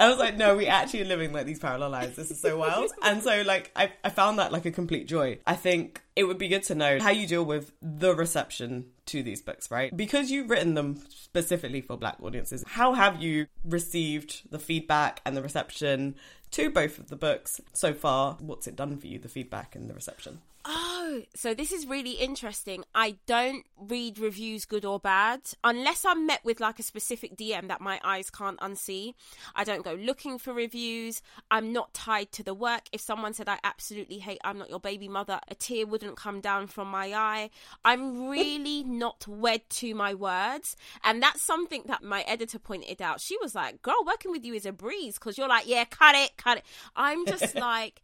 I 0.01 0.09
was 0.09 0.19
like, 0.19 0.37
no, 0.37 0.57
we 0.57 0.67
actually 0.67 1.03
are 1.03 1.07
living 1.07 1.33
like 1.33 1.47
these 1.47 1.59
parallel 1.59 1.91
lives. 1.91 2.17
This 2.17 2.31
is 2.31 2.41
so 2.41 2.57
wild. 2.57 2.91
And 3.03 3.23
so 3.23 3.43
like 3.43 3.71
I, 3.77 3.93
I 4.03 4.09
found 4.09 4.39
that 4.39 4.51
like 4.51 4.65
a 4.65 4.71
complete 4.71 5.07
joy. 5.07 5.39
I 5.47 5.55
think 5.55 6.01
it 6.17 6.25
would 6.25 6.39
be 6.39 6.49
good 6.49 6.63
to 6.65 6.75
know 6.75 6.99
how 7.01 7.11
you 7.11 7.27
deal 7.27 7.45
with 7.45 7.73
the 7.83 8.15
reception 8.15 8.87
to 9.07 9.23
these 9.23 9.43
books, 9.43 9.71
right? 9.71 9.95
Because 9.95 10.31
you've 10.31 10.49
written 10.49 10.75
them 10.75 11.03
specifically 11.11 11.81
for 11.81 11.97
black 11.97 12.17
audiences. 12.23 12.65
How 12.67 12.95
have 12.95 13.23
you 13.23 13.47
received 13.65 14.51
the 14.51 14.59
feedback 14.59 15.21
and 15.27 15.37
the 15.37 15.43
reception 15.43 16.17
to 16.53 16.71
both 16.71 16.99
of 16.99 17.09
the 17.09 17.17
books 17.17 17.61
so 17.75 17.93
far? 17.93 18.37
What's 18.41 18.67
it 18.67 18.77
done 18.77 18.97
for 18.97 19.07
you, 19.07 19.19
the 19.19 19.29
feedback 19.29 19.77
and 19.77 19.89
the 19.89 19.95
reception? 19.95 20.41
Oh, 20.65 21.23
so 21.35 21.55
this 21.55 21.73
is 21.73 21.87
really 21.87 22.13
interesting. 22.13 22.85
I 22.95 23.17
don't 23.27 23.65
read 23.79 24.19
reviews, 24.19 24.67
good 24.67 24.85
or 24.85 25.01
bad, 25.01 25.41
unless 25.65 26.05
I'm 26.05 26.27
met 26.27 26.45
with 26.45 26.61
like 26.61 26.79
a 26.79 26.83
specific 26.83 27.35
DM 27.37 27.69
that 27.69 27.81
my 27.81 27.99
eyes 28.05 28.31
can't 28.31 28.61
unsee. 28.61 29.15
I 29.55 29.65
don't 29.65 29.83
go 29.83 29.95
looking 29.95 30.39
for 30.39 30.53
reviews. 30.53 31.23
I'm 31.51 31.73
not 31.73 31.95
tied 31.95 32.31
to 32.33 32.43
the 32.43 32.53
work. 32.53 32.83
If 32.93 33.01
someone 33.01 33.33
said, 33.33 33.49
I 33.49 33.59
absolutely 33.65 34.19
hate 34.19 34.39
I'm 34.45 34.59
Not 34.59 34.69
Your 34.69 34.81
Baby 34.81 35.09
Mother, 35.09 35.41
a 35.49 35.55
tear 35.55 35.87
wouldn't 35.87 36.17
come 36.17 36.41
down 36.41 36.67
from 36.67 36.89
my 36.89 37.15
eye. 37.15 37.49
I'm 37.83 38.29
really 38.29 38.85
not 38.87 39.27
wed 39.27 39.63
to 39.71 39.95
my 39.95 40.13
words. 40.13 40.77
And 41.03 41.23
that's 41.23 41.43
something 41.43 41.85
that 41.87 42.03
my 42.03 42.21
editor 42.23 42.59
pointed 42.59 43.01
out. 43.01 43.23
She 43.23 43.39
was 43.39 43.55
like, 43.55 43.81
Girl, 43.81 44.05
working 44.07 44.31
with 44.31 44.45
you 44.45 44.53
is 44.53 44.67
a 44.67 44.73
breeze 44.73 45.15
because 45.15 45.39
you're 45.39 45.49
like, 45.49 45.67
Yeah, 45.67 45.85
cut 45.87 46.15
it, 46.15 46.37
cut 46.37 46.59
it. 46.59 46.65
I'm 46.95 47.25
just 47.25 47.55
like, 47.55 48.03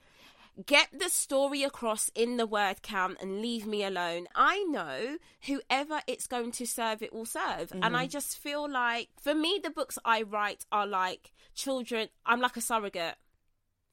get 0.65 0.89
the 0.99 1.09
story 1.09 1.63
across 1.63 2.11
in 2.15 2.37
the 2.37 2.47
word 2.47 2.83
count 2.83 3.19
and 3.21 3.41
leave 3.41 3.67
me 3.67 3.85
alone. 3.85 4.27
I 4.35 4.63
know 4.65 5.19
whoever 5.47 6.01
it's 6.07 6.27
going 6.27 6.53
to 6.53 6.67
serve, 6.67 7.03
it 7.03 7.13
will 7.13 7.27
serve. 7.27 7.69
Mm-hmm. 7.69 7.83
And 7.83 7.97
I 7.97 8.05
mm-hmm. 8.05 8.11
just 8.11 8.39
feel 8.39 8.71
like, 8.71 9.09
for 9.21 9.35
me, 9.35 9.61
the 9.63 9.71
books 9.71 9.99
I 10.05 10.23
write 10.23 10.65
are 10.73 10.87
like 10.87 11.33
children. 11.55 12.09
I'm 12.25 12.41
like 12.41 12.57
a 12.57 12.61
surrogate. 12.61 13.17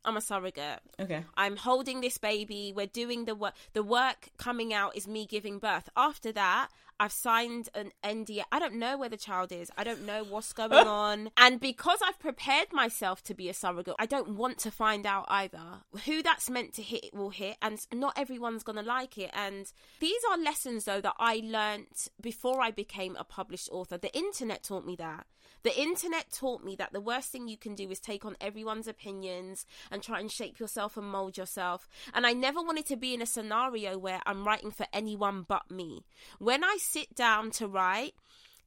I'm 0.06 0.18
a 0.18 0.22
surrogate. 0.22 0.80
Okay. 1.00 1.24
I'm 1.36 1.56
holding 1.56 2.02
this 2.02 2.18
baby. 2.18 2.74
We're 2.76 2.88
doing 2.88 3.26
the 3.26 3.36
work. 3.36 3.54
The 3.74 3.84
work 3.84 4.30
coming 4.38 4.74
out 4.74 4.96
is 4.98 5.08
me 5.08 5.26
giving 5.26 5.60
birth. 5.60 5.90
After 5.96 6.32
that, 6.34 6.70
I've 7.04 7.12
signed 7.12 7.68
an 7.76 7.92
NDA. 8.02 8.44
I 8.50 8.60
don't 8.60 8.76
know 8.76 8.98
where 8.98 9.10
the 9.10 9.18
child 9.18 9.52
is. 9.52 9.70
I 9.78 9.84
don't 9.84 10.06
know 10.06 10.24
what's 10.24 10.54
going 10.64 10.88
on. 10.88 11.32
And 11.36 11.60
because 11.60 12.00
I've 12.02 12.18
prepared 12.18 12.72
myself 12.72 13.22
to 13.26 13.34
be 13.34 13.50
a 13.50 13.54
surrogate, 13.54 13.96
I 14.00 14.06
don't 14.06 14.38
want 14.38 14.58
to 14.60 14.72
find 14.72 15.06
out 15.06 15.26
either. 15.28 15.82
Who 16.06 16.24
that's 16.24 16.50
meant 16.50 16.72
to 16.76 16.82
hit 16.82 17.14
will 17.14 17.32
hit, 17.32 17.58
and 17.62 17.78
not 17.92 18.14
everyone's 18.18 18.64
going 18.64 18.78
to 18.78 18.84
like 18.84 19.18
it. 19.18 19.32
And 19.34 19.70
these 20.00 20.22
are 20.32 20.38
lessons, 20.38 20.86
though, 20.86 21.02
that 21.02 21.16
I 21.20 21.42
learnt 21.44 22.08
before 22.22 22.62
I 22.62 22.72
became 22.72 23.18
a 23.18 23.26
published 23.26 23.68
author. 23.70 23.98
The 23.98 24.16
internet 24.18 24.64
taught 24.64 24.86
me 24.86 24.96
that. 24.96 25.26
The 25.64 25.80
internet 25.80 26.32
taught 26.32 26.64
me 26.64 26.76
that 26.76 26.92
the 26.92 27.02
worst 27.02 27.32
thing 27.32 27.48
you 27.48 27.58
can 27.58 27.76
do 27.76 27.90
is 27.90 28.00
take 28.00 28.26
on 28.26 28.36
everyone's 28.42 28.88
opinions 28.88 29.66
and 29.90 30.04
try 30.04 30.20
and 30.20 30.32
shape 30.32 30.60
yourself 30.60 30.98
and 30.98 31.08
mold 31.08 31.38
yourself. 31.38 31.88
And 32.14 32.28
I 32.28 32.34
never 32.34 32.62
wanted 32.62 32.86
to 32.88 32.98
be 32.98 33.14
in 33.14 33.22
a 33.22 33.26
scenario 33.26 33.98
where 33.98 34.22
I'm 34.26 34.46
writing 34.46 34.72
for 34.72 34.86
anyone 34.92 35.46
but 35.48 35.72
me. 35.72 36.04
When 36.40 36.64
I 36.64 36.78
sit 36.80 37.16
down 37.16 37.52
to 37.52 37.68
write, 37.68 38.16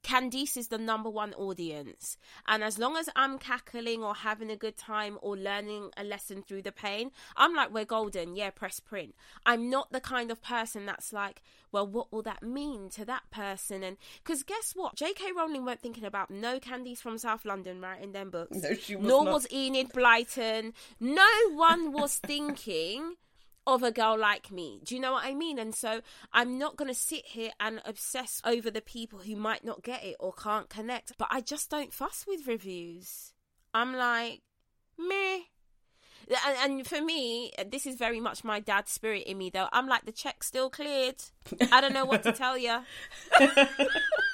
Candice 0.06 0.56
is 0.56 0.68
the 0.68 0.78
number 0.78 1.10
one 1.10 1.34
audience. 1.34 2.16
And 2.46 2.62
as 2.62 2.78
long 2.78 2.96
as 2.96 3.08
I'm 3.16 3.38
cackling 3.38 4.04
or 4.04 4.14
having 4.14 4.50
a 4.52 4.56
good 4.56 4.76
time 4.76 5.18
or 5.20 5.36
learning 5.36 5.90
a 5.96 6.04
lesson 6.04 6.44
through 6.46 6.62
the 6.62 6.70
pain, 6.70 7.10
I'm 7.36 7.54
like, 7.56 7.74
we're 7.74 7.84
golden. 7.84 8.36
Yeah, 8.36 8.50
press 8.50 8.78
print. 8.78 9.16
I'm 9.44 9.68
not 9.68 9.90
the 9.90 10.00
kind 10.00 10.30
of 10.30 10.40
person 10.40 10.86
that's 10.86 11.12
like, 11.12 11.42
well, 11.72 11.88
what 11.88 12.12
will 12.12 12.22
that 12.22 12.44
mean 12.44 12.88
to 12.90 13.04
that 13.06 13.28
person? 13.32 13.82
And 13.82 13.96
because 14.22 14.44
guess 14.44 14.74
what? 14.76 14.94
J.K. 14.94 15.32
Rowling 15.36 15.64
weren't 15.64 15.82
thinking 15.82 16.04
about 16.04 16.30
no 16.30 16.60
Candice 16.60 16.98
from 16.98 17.18
South 17.18 17.44
London 17.44 17.80
writing 17.80 18.12
them 18.12 18.30
books. 18.30 18.56
No, 18.62 18.74
she 18.74 18.94
was 18.94 19.06
Nor 19.08 19.24
not. 19.24 19.34
was 19.34 19.52
Enid 19.52 19.88
Blyton. 19.92 20.72
No 21.00 21.26
one 21.50 21.92
was 21.92 22.16
thinking 22.26 23.16
of 23.66 23.82
a 23.82 23.90
girl 23.90 24.18
like 24.18 24.50
me. 24.50 24.80
Do 24.84 24.94
you 24.94 25.00
know 25.00 25.12
what 25.12 25.24
I 25.24 25.34
mean? 25.34 25.58
And 25.58 25.74
so 25.74 26.00
I'm 26.32 26.58
not 26.58 26.76
going 26.76 26.88
to 26.88 26.94
sit 26.94 27.26
here 27.26 27.50
and 27.58 27.80
obsess 27.84 28.40
over 28.44 28.70
the 28.70 28.80
people 28.80 29.20
who 29.20 29.36
might 29.36 29.64
not 29.64 29.82
get 29.82 30.04
it 30.04 30.16
or 30.20 30.32
can't 30.32 30.68
connect. 30.68 31.18
But 31.18 31.28
I 31.30 31.40
just 31.40 31.70
don't 31.70 31.92
fuss 31.92 32.24
with 32.28 32.46
reviews. 32.46 33.32
I'm 33.74 33.94
like, 33.94 34.42
meh. 34.98 35.40
And, 36.28 36.56
and 36.78 36.86
for 36.86 37.00
me, 37.00 37.52
this 37.70 37.86
is 37.86 37.96
very 37.96 38.20
much 38.20 38.42
my 38.42 38.60
dad's 38.60 38.90
spirit 38.90 39.24
in 39.24 39.38
me, 39.38 39.50
though. 39.50 39.68
I'm 39.72 39.86
like, 39.86 40.04
the 40.04 40.12
check 40.12 40.42
still 40.42 40.70
cleared. 40.70 41.16
I 41.72 41.80
don't 41.80 41.92
know 41.92 42.04
what 42.04 42.22
to 42.24 42.32
tell 42.32 42.58
you. 42.58 42.80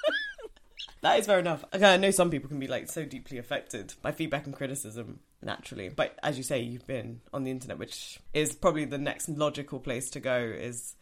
That 1.00 1.18
is 1.18 1.26
fair 1.26 1.38
enough. 1.38 1.64
Okay, 1.74 1.94
I 1.94 1.96
know 1.96 2.10
some 2.10 2.30
people 2.30 2.48
can 2.48 2.58
be 2.58 2.66
like 2.66 2.90
so 2.90 3.04
deeply 3.04 3.38
affected 3.38 3.94
by 4.02 4.12
feedback 4.12 4.46
and 4.46 4.54
criticism 4.54 5.20
naturally, 5.42 5.88
but 5.88 6.18
as 6.22 6.38
you 6.38 6.44
say, 6.44 6.60
you've 6.60 6.86
been 6.86 7.20
on 7.32 7.44
the 7.44 7.50
internet, 7.50 7.78
which 7.78 8.18
is 8.32 8.54
probably 8.54 8.84
the 8.84 8.98
next 8.98 9.28
logical 9.28 9.80
place 9.80 10.10
to 10.10 10.20
go. 10.20 10.36
Is 10.38 10.94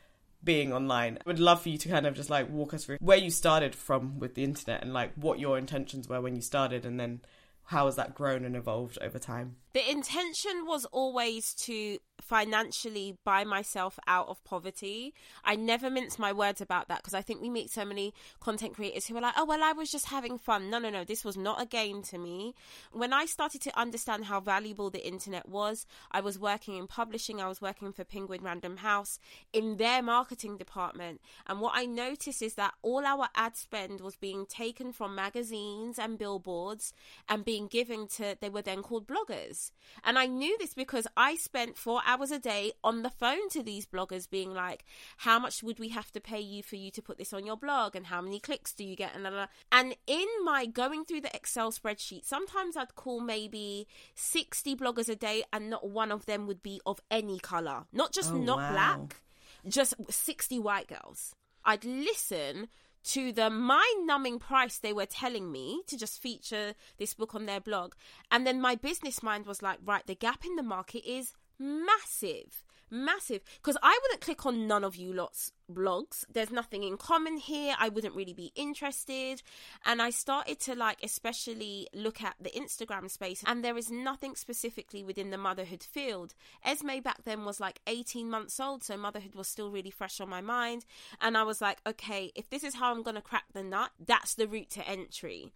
being 0.43 0.73
online. 0.73 1.19
I 1.19 1.23
would 1.27 1.39
love 1.39 1.63
for 1.63 1.69
you 1.69 1.79
to 1.79 1.89
kind 1.89 2.07
of 2.07 2.15
just 2.15 2.31
like 2.31 2.49
walk 2.51 2.73
us 2.75 2.85
through 2.85 2.97
where 3.01 3.19
you 3.19 3.31
started 3.31 3.75
from 3.75 4.19
with 4.19 4.35
the 4.35 4.45
internet 4.45 4.83
and 4.83 4.93
like 4.93 5.13
what 5.15 5.39
your 5.39 5.59
intentions 5.59 6.09
were 6.09 6.21
when 6.21 6.35
you 6.35 6.43
started, 6.43 6.87
and 6.87 6.99
then 6.99 7.21
how 7.65 7.87
has 7.87 7.97
that 7.97 8.15
grown 8.15 8.45
and 8.45 8.57
evolved 8.57 8.99
over 9.01 9.19
time. 9.19 9.57
The 9.73 9.89
intention 9.89 10.67
was 10.67 10.85
always 10.87 11.55
to 11.55 11.99
financially 12.21 13.17
buy 13.25 13.45
myself 13.45 13.99
out 14.07 14.29
of 14.29 14.43
poverty. 14.45 15.15
I 15.45 15.57
never 15.57 15.91
mince 15.91 16.19
my 16.19 16.33
words 16.33 16.61
about 16.61 16.89
that 16.89 16.99
because 16.99 17.15
I 17.15 17.23
think 17.23 17.41
we 17.41 17.50
meet 17.50 17.71
so 17.71 17.85
many 17.85 18.12
content 18.41 18.75
creators 18.75 19.07
who 19.07 19.17
are 19.17 19.21
like, 19.21 19.35
oh, 19.37 19.45
well, 19.45 19.62
I 19.62 19.73
was 19.73 19.91
just 19.91 20.07
having 20.07 20.39
fun. 20.39 20.71
No, 20.71 20.79
no, 20.79 20.91
no, 20.91 21.05
this 21.05 21.25
was 21.25 21.37
not 21.37 21.62
a 21.62 21.67
game 21.67 22.03
to 22.05 22.19
me. 22.19 22.55
When 22.93 23.12
I 23.12 23.27
started 23.27 23.61
to 23.62 23.79
understand 23.79 24.25
how 24.25 24.41
valuable 24.41 24.91
the 24.91 25.07
internet 25.07 25.49
was, 25.49 25.87
I 26.11 26.21
was 26.21 26.39
working 26.39 26.77
in 26.77 26.87
publishing, 26.87 27.41
I 27.41 27.49
was 27.49 27.61
working 27.61 27.93
for 27.93 28.05
Penguin 28.05 28.43
Random 28.43 28.79
House 28.79 29.19
in 29.53 29.77
their 29.77 30.03
marketing 30.03 30.57
department. 30.57 31.21
And 31.47 31.61
what 31.61 31.73
I 31.77 31.87
noticed 31.87 32.43
is 32.43 32.55
that 32.55 32.75
all 32.83 33.05
our 33.05 33.29
ad 33.35 33.57
spend 33.57 34.00
was 34.00 34.17
being 34.17 34.47
taken 34.47 34.93
from 34.93 35.15
magazines 35.15 35.99
and 35.99 36.19
billboards 36.19 36.93
and 37.29 37.45
being 37.45 37.67
given 37.67 38.07
to, 38.09 38.37
they 38.41 38.50
were 38.50 38.62
then 38.62 38.83
called 38.83 39.07
bloggers. 39.07 39.60
And 40.05 40.19
I 40.19 40.26
knew 40.26 40.57
this 40.59 40.75
because 40.75 41.07
I 41.17 41.37
spent 41.37 41.76
four 41.76 42.00
hours 42.07 42.31
a 42.31 42.38
day 42.38 42.73
on 42.83 43.02
the 43.02 43.11
phone 43.11 43.49
to 43.50 43.62
these 43.62 43.87
bloggers, 43.87 44.31
being 44.31 44.52
like, 44.55 44.85
"How 45.19 45.38
much 45.38 45.62
would 45.62 45.79
we 45.79 45.88
have 45.90 46.11
to 46.12 46.21
pay 46.21 46.40
you 46.40 46.62
for 46.62 46.76
you 46.76 46.90
to 46.93 47.02
put 47.02 47.19
this 47.19 47.33
on 47.33 47.45
your 47.47 47.57
blog? 47.57 47.97
And 47.97 48.07
how 48.07 48.21
many 48.21 48.40
clicks 48.40 48.73
do 48.73 48.85
you 48.85 48.97
get?" 48.97 49.14
And 49.14 49.23
blah, 49.23 49.31
blah. 49.31 49.47
and 49.73 49.97
in 50.07 50.29
my 50.45 50.67
going 50.67 51.05
through 51.05 51.23
the 51.23 51.35
Excel 51.37 51.73
spreadsheet, 51.73 52.25
sometimes 52.25 52.76
I'd 52.76 52.95
call 52.95 53.21
maybe 53.21 53.87
sixty 54.14 54.75
bloggers 54.76 55.09
a 55.09 55.17
day, 55.17 55.45
and 55.52 55.71
not 55.71 55.88
one 55.88 56.12
of 56.12 56.26
them 56.26 56.47
would 56.47 56.62
be 56.62 56.81
of 56.87 57.00
any 57.11 57.38
color, 57.38 57.87
not 57.93 58.12
just 58.12 58.31
Oh, 58.33 58.38
not 58.38 58.59
wow. 58.59 58.73
black, 58.73 59.23
just 59.69 59.95
sixty 60.09 60.59
white 60.59 60.87
girls. 60.88 61.35
I'd 61.64 61.85
listen 61.85 62.69
to 63.02 63.33
the 63.33 63.50
mind 63.50 64.07
numbing 64.07 64.38
price 64.38 64.78
they 64.78 64.92
were 64.92 65.07
telling 65.07 65.50
me 65.50 65.83
to 65.87 65.97
just 65.97 66.21
feature 66.21 66.75
this 66.99 67.14
book 67.14 67.35
on 67.35 67.47
their 67.47 67.61
blog. 67.61 67.95
And 68.30 68.47
then 68.47 68.61
my 68.61 68.75
business 68.75 69.23
mind 69.23 69.47
was 69.47 69.62
like, 69.62 69.78
right, 69.85 70.07
the 70.07 70.14
gap 70.14 70.45
in 70.45 70.57
the 70.57 70.62
market 70.62 71.09
is 71.09 71.33
massive. 71.59 72.64
Massive. 72.91 73.43
Because 73.57 73.77
I 73.83 73.99
wouldn't 74.03 74.21
click 74.21 74.45
on 74.47 74.67
none 74.67 74.85
of 74.85 74.97
you 74.97 75.13
lots' 75.13 75.53
blogs. 75.73 76.25
There's 76.33 76.51
nothing 76.51 76.83
in 76.83 76.97
common 76.97 77.37
here. 77.37 77.75
I 77.79 77.89
wouldn't 77.89 78.15
really 78.15 78.33
be 78.33 78.53
interested. 78.55 79.43
And 79.85 80.03
I 80.03 80.11
started 80.11 80.61
to 80.61 80.75
like, 80.75 80.99
especially 81.03 81.87
look 81.95 82.23
at 82.23 82.35
the 82.41 82.51
Instagram 82.51 83.11
space, 83.11 83.43
and 83.47 83.65
there 83.65 83.79
is 83.79 83.91
nothing 83.91 84.35
specifically 84.35 85.05
within 85.05 85.31
the 85.31 85.39
motherhood 85.39 85.83
field. 85.83 86.35
Esme 86.65 87.01
back 87.03 87.25
then 87.25 87.45
was 87.45 87.61
like 87.61 87.81
18 87.87 88.29
months 88.29 88.59
old, 88.59 88.83
so 88.83 88.97
motherhood 88.97 89.35
was 89.35 89.49
still 89.49 89.71
really 89.71 89.91
fresh 89.91 90.21
on 90.21 90.29
my 90.29 90.41
mind. 90.41 90.85
And 91.21 91.37
I 91.37 91.45
was 91.45 91.61
like, 91.61 91.81
okay, 91.87 92.33
if 92.35 92.51
this 92.51 92.65
is 92.65 92.75
how 92.75 92.93
I'm 92.93 93.03
going 93.03 93.17
to 93.17 93.23
crack 93.23 93.45
the 93.53 93.63
nut, 93.63 93.91
that's 94.05 94.35
the 94.35 94.49
route 94.49 94.71
to 94.71 94.89
entry. 94.89 95.53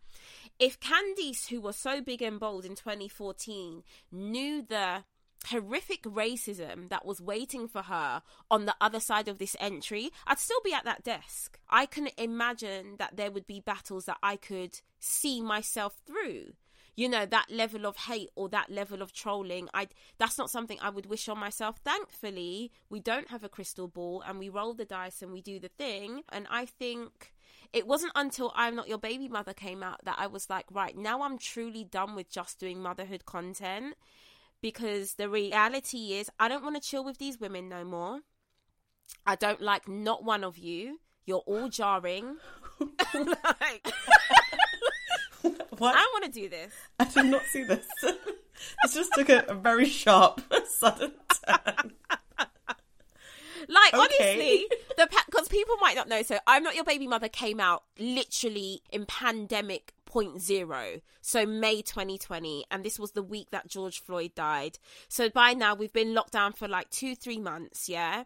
If 0.59 0.79
Candice, 0.79 1.49
who 1.49 1.61
was 1.61 1.77
so 1.77 2.01
big 2.01 2.23
and 2.23 2.39
bold 2.39 2.65
in 2.65 2.77
2014, 2.77 3.83
knew 4.13 4.63
the 4.63 5.05
horrific 5.47 6.03
racism 6.03 6.89
that 6.89 7.05
was 7.05 7.21
waiting 7.21 7.69
for 7.69 7.83
her 7.83 8.23
on 8.51 8.67
the 8.67 8.75
other 8.81 9.01
side 9.01 9.29
of 9.29 9.39
this 9.39 9.57
entry, 9.61 10.11
I'd 10.27 10.39
still 10.39 10.61
be 10.65 10.73
at 10.73 10.85
that 10.85 11.05
desk. 11.05 11.59
I 11.69 11.87
can 11.87 12.09
imagine 12.17 12.97
that 12.99 13.17
there 13.17 13.31
would 13.31 13.47
be 13.47 13.61
battles 13.61 14.07
that 14.07 14.19
I 14.23 14.37
could 14.37 14.81
see 15.01 15.41
myself 15.41 16.01
through. 16.07 16.55
You 16.97 17.09
know, 17.09 17.27
that 17.27 17.51
level 17.51 17.87
of 17.87 17.97
hate 17.97 18.31
or 18.37 18.49
that 18.51 18.71
level 18.71 19.03
of 19.03 19.13
trolling, 19.13 19.69
I 19.75 19.89
that's 20.19 20.39
not 20.39 20.51
something 20.51 20.79
I 20.81 20.91
would 20.91 21.07
wish 21.07 21.29
on 21.29 21.39
myself. 21.39 21.79
Thankfully, 21.85 22.71
we 22.89 23.01
don't 23.01 23.31
have 23.31 23.43
a 23.43 23.49
crystal 23.49 23.89
ball 23.89 24.23
and 24.25 24.39
we 24.39 24.49
roll 24.49 24.75
the 24.75 24.85
dice 24.85 25.21
and 25.21 25.33
we 25.33 25.43
do 25.43 25.59
the 25.59 25.71
thing. 25.77 26.23
And 26.29 26.47
I 26.51 26.67
think 26.67 27.35
it 27.73 27.89
wasn't 27.89 28.13
until 28.15 28.53
I'm 28.55 28.77
Not 28.77 28.87
Your 28.87 28.99
Baby 28.99 29.27
Mother 29.27 29.53
came 29.53 29.83
out 29.83 30.05
that 30.05 30.17
I 30.19 30.29
was 30.29 30.49
like, 30.49 30.67
right, 30.71 30.97
now 30.97 31.23
I'm 31.23 31.37
truly 31.37 31.83
done 31.83 32.15
with 32.15 32.31
just 32.31 32.61
doing 32.61 32.81
motherhood 32.81 33.25
content 33.25 33.97
because 34.65 35.17
the 35.17 35.29
reality 35.29 36.15
is 36.15 36.31
I 36.41 36.49
don't 36.49 36.65
want 36.65 36.75
to 36.75 36.81
chill 36.81 37.05
with 37.05 37.19
these 37.19 37.39
women 37.39 37.69
no 37.69 37.85
more. 37.85 38.21
I 39.27 39.37
don't 39.37 39.61
like 39.61 39.87
not 39.87 40.25
one 40.25 40.43
of 40.43 40.57
you. 40.57 41.01
You're 41.27 41.45
all 41.47 41.69
jarring. 41.69 42.39
like, 43.15 43.93
What? 45.77 45.95
I 45.95 46.09
want 46.15 46.25
to 46.25 46.31
do 46.31 46.49
this. 46.49 46.73
I 46.99 47.05
did 47.05 47.27
not 47.27 47.43
see 47.43 47.65
this. 47.65 47.85
this 48.03 48.95
just 48.95 49.13
took 49.13 49.29
a, 49.29 49.45
a 49.49 49.55
very 49.55 49.85
sharp, 49.85 50.41
sudden 50.67 51.13
turn. 51.47 51.93
Like 53.69 53.95
Okay. 53.95 54.03
honestly, 54.03 54.67
the 54.97 55.09
because 55.27 55.49
people 55.49 55.77
might 55.81 55.97
not 55.97 56.09
know. 56.09 56.23
So, 56.23 56.39
I'm 56.47 56.63
not 56.63 56.75
your 56.75 56.85
baby 56.85 57.07
mother 57.07 57.29
came 57.29 57.61
out 57.61 57.85
literally 57.99 58.83
in 58.91 59.07
pandemic 59.07 59.93
point 60.05 60.41
zero, 60.41 61.01
so 61.21 61.45
May 61.45 61.83
2020, 61.83 62.65
and 62.71 62.85
this 62.85 63.01
was 63.01 63.13
the 63.13 63.23
week 63.23 63.51
that 63.51 63.67
George 63.67 64.01
Floyd 64.01 64.33
died. 64.37 64.79
So 65.09 65.29
by 65.29 65.55
now 65.55 65.75
we've 65.75 65.93
been 65.93 66.15
locked 66.15 66.33
down 66.33 66.53
for 66.53 66.69
like 66.69 66.89
two, 66.91 67.17
three 67.17 67.39
months, 67.39 67.89
yeah, 67.89 68.25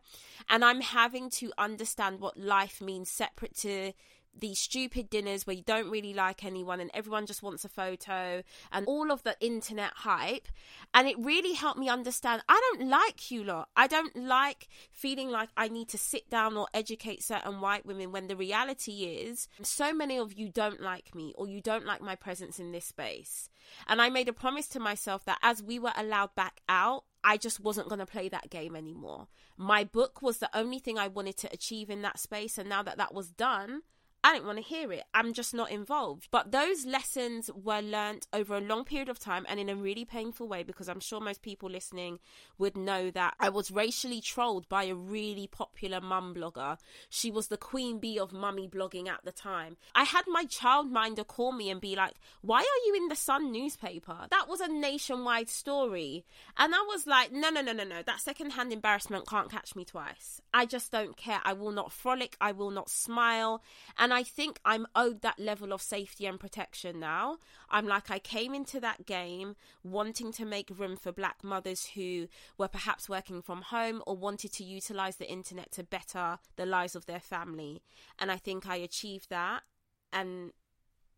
and 0.50 0.64
I'm 0.64 0.83
having 0.83 1.30
to 1.30 1.50
understand 1.57 2.21
what 2.21 2.37
life 2.37 2.80
means 2.83 3.11
separate 3.11 3.57
to 3.59 3.92
these 4.40 4.59
stupid 4.59 5.11
dinners 5.11 5.47
where 5.47 5.57
you 5.57 5.62
don't 5.62 5.90
really 5.90 6.14
like 6.14 6.45
anyone 6.45 6.80
and 6.80 6.90
everyone 6.95 7.26
just 7.26 7.42
wants 7.42 7.64
a 7.64 7.68
photo 7.68 8.42
and 8.73 8.87
all 8.87 9.11
of 9.11 9.23
the 9.23 9.37
internet 9.40 9.92
hype. 9.95 10.49
And 10.95 11.09
it 11.09 11.18
really 11.18 11.54
helped 11.54 11.78
me 11.78 11.88
understand 11.88 12.42
I 12.49 12.61
don't 12.73 12.88
like 12.88 13.30
you 13.30 13.45
lot. 13.45 13.68
I 13.76 13.87
don't 13.87 14.16
like 14.16 14.68
feeling 14.92 15.30
like 15.30 15.50
I 15.57 15.68
need 15.68 15.88
to 15.90 15.99
sit 15.99 16.30
down 16.30 16.57
or 16.57 16.68
educate 16.73 17.23
certain 17.23 17.61
white 17.61 17.87
women 17.87 18.12
when 18.12 18.28
the 18.28 18.37
reality 18.37 19.04
is 19.04 19.49
so 19.62 19.92
many 19.92 20.18
of 20.18 20.33
you 20.33 20.49
don't 20.49 20.80
like 20.80 21.14
me 21.14 21.35
or 21.37 21.49
you 21.49 21.61
don't 21.61 21.87
like 21.87 22.00
my 22.00 22.14
presence 22.14 22.59
in 22.59 22.73
this 22.73 22.87
space. 22.87 23.49
And 23.87 24.00
I 24.00 24.09
made 24.09 24.28
a 24.28 24.33
promise 24.33 24.68
to 24.68 24.80
myself 24.80 25.25
that 25.25 25.38
as 25.42 25.62
we 25.62 25.78
were 25.78 25.92
allowed 25.97 26.35
back 26.35 26.61
out, 26.68 27.04
I 27.25 27.37
just 27.37 27.61
wasn't 27.61 27.88
going 27.88 27.99
to 27.99 28.07
play 28.07 28.28
that 28.28 28.50
game 28.50 28.76
anymore. 28.76 29.28
My 29.57 29.85
book 29.85 30.23
was 30.23 30.38
the 30.38 30.57
only 30.57 30.78
thing 30.78 30.99
I 30.99 31.09
wanted 31.09 31.37
to 31.38 31.52
achieve 31.52 31.90
in 31.90 32.02
that 32.02 32.18
space. 32.18 32.59
And 32.59 32.68
now 32.68 32.83
that 32.83 32.97
that 32.99 33.12
was 33.12 33.30
done, 33.30 33.83
I 34.25 34.32
didn't 34.32 34.46
want 34.46 34.58
to 34.58 34.64
hear 34.64 34.92
it. 34.92 35.04
I'm 35.14 35.32
just 35.32 35.54
not 35.54 35.70
involved. 35.70 36.28
But 36.30 36.50
those 36.50 36.84
lessons 36.84 37.50
were 37.54 37.80
learnt 37.80 38.26
over 38.32 38.56
a 38.56 38.60
long 38.60 38.84
period 38.84 39.08
of 39.08 39.20
time 39.20 39.46
and 39.48 39.60
in 39.60 39.68
a 39.68 39.76
really 39.76 40.04
painful 40.04 40.48
way 40.48 40.64
because 40.64 40.88
I'm 40.88 41.00
sure 41.00 41.20
most 41.20 41.40
people 41.40 41.70
listening 41.70 42.18
would 42.58 42.76
know 42.76 43.10
that 43.12 43.34
I 43.38 43.48
was 43.48 43.70
racially 43.70 44.20
trolled 44.20 44.68
by 44.68 44.84
a 44.84 44.94
really 44.94 45.46
popular 45.46 46.00
mum 46.00 46.34
blogger. 46.34 46.78
She 47.08 47.30
was 47.30 47.46
the 47.46 47.56
queen 47.56 48.00
bee 48.00 48.18
of 48.18 48.32
mummy 48.32 48.68
blogging 48.68 49.08
at 49.08 49.25
the 49.25 49.30
time. 49.30 49.76
I 49.94 50.02
had 50.02 50.25
my 50.26 50.44
childminder 50.44 51.26
call 51.26 51.52
me 51.52 51.70
and 51.70 51.80
be 51.80 51.94
like, 51.94 52.14
Why 52.40 52.58
are 52.58 52.87
you 52.87 52.94
in 52.96 53.08
the 53.08 53.16
Sun 53.16 53.52
newspaper? 53.52 54.26
That 54.30 54.48
was 54.48 54.60
a 54.60 54.68
nationwide 54.68 55.48
story. 55.48 56.25
And 56.56 56.75
I 56.75 56.84
was 56.88 57.06
like, 57.06 57.30
No, 57.32 57.50
no, 57.50 57.60
no, 57.60 57.72
no, 57.72 57.84
no. 57.84 58.02
That 58.02 58.20
secondhand 58.20 58.72
embarrassment 58.72 59.28
can't 59.28 59.50
catch 59.50 59.76
me 59.76 59.84
twice. 59.84 60.40
I 60.52 60.66
just 60.66 60.90
don't 60.90 61.16
care. 61.16 61.40
I 61.44 61.52
will 61.52 61.72
not 61.72 61.92
frolic. 61.92 62.37
I 62.40 62.50
will 62.50 62.72
not 62.72 62.90
smile. 62.90 63.62
And 64.09 64.15
I 64.15 64.23
think 64.23 64.59
I'm 64.65 64.87
owed 64.97 65.21
that 65.21 65.38
level 65.38 65.71
of 65.71 65.83
safety 65.83 66.25
and 66.25 66.41
protection 66.41 66.99
now. 66.99 67.37
I'm 67.69 67.87
like, 67.87 68.11
I 68.11 68.19
came 68.19 68.55
into 68.55 68.81
that 68.81 69.05
game 69.05 69.55
wanting 69.85 70.33
to 70.33 70.47
make 70.47 70.71
room 70.75 70.97
for 70.97 71.12
black 71.12 71.45
mothers 71.45 71.91
who 71.95 72.29
were 72.57 72.69
perhaps 72.69 73.07
working 73.07 73.43
from 73.43 73.61
home 73.61 74.03
or 74.07 74.17
wanted 74.17 74.55
to 74.55 74.65
utilize 74.65 75.17
the 75.17 75.31
internet 75.31 75.73
to 75.73 75.85
better 75.85 76.38
the 76.57 76.65
lives 76.65 76.97
of 76.97 77.05
their 77.05 77.21
family. 77.21 77.83
And 78.19 78.33
I 78.33 78.38
think 78.38 78.67
I 78.67 78.77
achieved 78.77 79.29
that. 79.29 79.65
And 80.11 80.53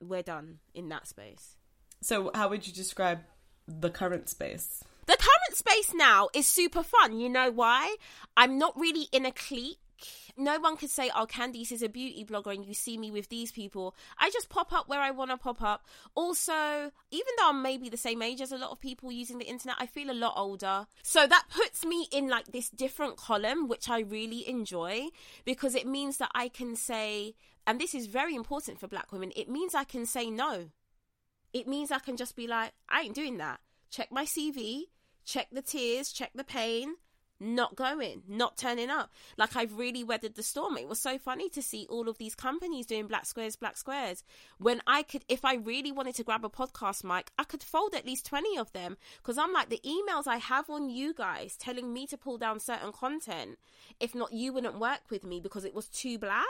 we're 0.01 0.23
done 0.23 0.59
in 0.75 0.89
that 0.89 1.07
space. 1.07 1.55
So, 2.01 2.33
how 2.35 2.49
would 2.49 2.67
you 2.67 2.73
describe 2.73 3.21
the 3.69 3.91
current 3.91 4.29
space? 4.29 4.83
The 5.07 5.17
current 5.17 5.57
space 5.57 5.95
now 5.95 6.29
is 6.35 6.49
super 6.49 6.83
fun. 6.83 7.21
You 7.21 7.29
know 7.29 7.53
why? 7.53 7.95
I'm 8.37 8.59
not 8.59 8.77
really 8.77 9.07
in 9.13 9.27
a 9.27 9.31
clique. 9.31 9.79
No 10.37 10.59
one 10.59 10.77
could 10.77 10.91
say, 10.91 11.11
oh, 11.15 11.27
Candice 11.27 11.73
is 11.73 11.83
a 11.83 11.89
beauty 11.89 12.25
blogger 12.25 12.55
and 12.55 12.65
you 12.65 12.75
see 12.75 12.97
me 12.97 13.11
with 13.11 13.29
these 13.29 13.53
people. 13.53 13.95
I 14.19 14.31
just 14.31 14.49
pop 14.49 14.73
up 14.73 14.89
where 14.89 15.01
I 15.01 15.11
want 15.11 15.31
to 15.31 15.37
pop 15.37 15.63
up. 15.63 15.87
Also, 16.15 16.53
even 17.11 17.33
though 17.39 17.49
I'm 17.49 17.63
maybe 17.63 17.89
the 17.89 17.97
same 17.97 18.23
age 18.23 18.41
as 18.41 18.53
a 18.53 18.59
lot 18.59 18.71
of 18.71 18.81
people 18.81 19.13
using 19.13 19.39
the 19.39 19.47
internet, 19.47 19.77
I 19.79 19.87
feel 19.87 20.11
a 20.11 20.13
lot 20.13 20.35
older. 20.37 20.87
So 21.03 21.27
that 21.27 21.47
puts 21.51 21.85
me 21.85 22.09
in 22.13 22.29
like 22.29 22.53
this 22.53 22.71
different 22.71 23.17
column, 23.17 23.69
which 23.69 23.89
I 23.89 24.01
really 24.01 24.49
enjoy 24.49 25.09
because 25.45 25.75
it 25.75 25.87
means 25.87 26.19
that 26.19 26.31
I 26.35 26.49
can 26.49 26.77
say, 26.77 27.35
and 27.67 27.81
this 27.81 27.95
is 27.95 28.07
very 28.07 28.35
important 28.35 28.81
for 28.81 28.89
black 28.89 29.13
women, 29.13 29.33
it 29.37 29.49
means 29.49 29.75
I 29.75 29.85
can 29.85 30.07
say 30.07 30.31
no. 30.31 30.71
It 31.53 31.67
means 31.67 31.91
I 31.91 31.99
can 31.99 32.17
just 32.17 32.37
be 32.37 32.47
like, 32.47 32.73
I 32.89 33.03
ain't 33.03 33.15
doing 33.15 33.39
that. 33.39 33.61
Check 33.91 34.13
my 34.13 34.25
CV, 34.25 34.83
check 35.25 35.49
the 35.51 35.63
tears, 35.63 36.13
check 36.13 36.31
the 36.35 36.45
pain, 36.45 36.95
not 37.41 37.75
going, 37.75 38.23
not 38.29 38.57
turning 38.57 38.91
up. 38.91 39.11
Like 39.37 39.57
I've 39.57 39.79
really 39.79 40.05
weathered 40.05 40.35
the 40.35 40.43
storm. 40.43 40.77
It 40.77 40.89
was 40.89 41.01
so 41.01 41.19
funny 41.19 41.49
to 41.51 41.63
see 41.63 41.87
all 41.89 42.09
of 42.09 42.19
these 42.19 42.35
companies 42.35 42.87
doing 42.87 43.07
black 43.07 43.27
squares, 43.27 43.57
black 43.57 43.77
squares. 43.77 44.23
When 44.59 44.81
I 44.87 45.03
could, 45.03 45.25
if 45.29 45.45
I 45.45 45.55
really 45.55 45.91
wanted 45.91 46.15
to 46.17 46.25
grab 46.25 46.45
a 46.45 46.51
podcast 46.51 47.03
mic, 47.03 47.33
I 47.39 47.45
could 47.45 47.63
fold 47.63 47.95
at 47.95 48.07
least 48.07 48.27
20 48.27 48.59
of 48.59 48.73
them. 48.73 48.97
Because 49.17 49.39
I'm 49.39 49.53
like, 49.53 49.71
the 49.71 49.81
emails 49.85 50.27
I 50.27 50.37
have 50.37 50.69
on 50.69 50.91
you 50.91 51.15
guys 51.15 51.57
telling 51.57 51.93
me 51.93 52.07
to 52.09 52.19
pull 52.19 52.39
down 52.39 52.61
certain 52.61 52.93
content, 52.93 53.59
if 53.99 54.15
not, 54.15 54.33
you 54.33 54.53
wouldn't 54.53 54.79
work 54.79 55.11
with 55.11 55.25
me 55.25 55.41
because 55.41 55.65
it 55.65 55.75
was 55.75 55.89
too 55.89 56.19
black. 56.19 56.45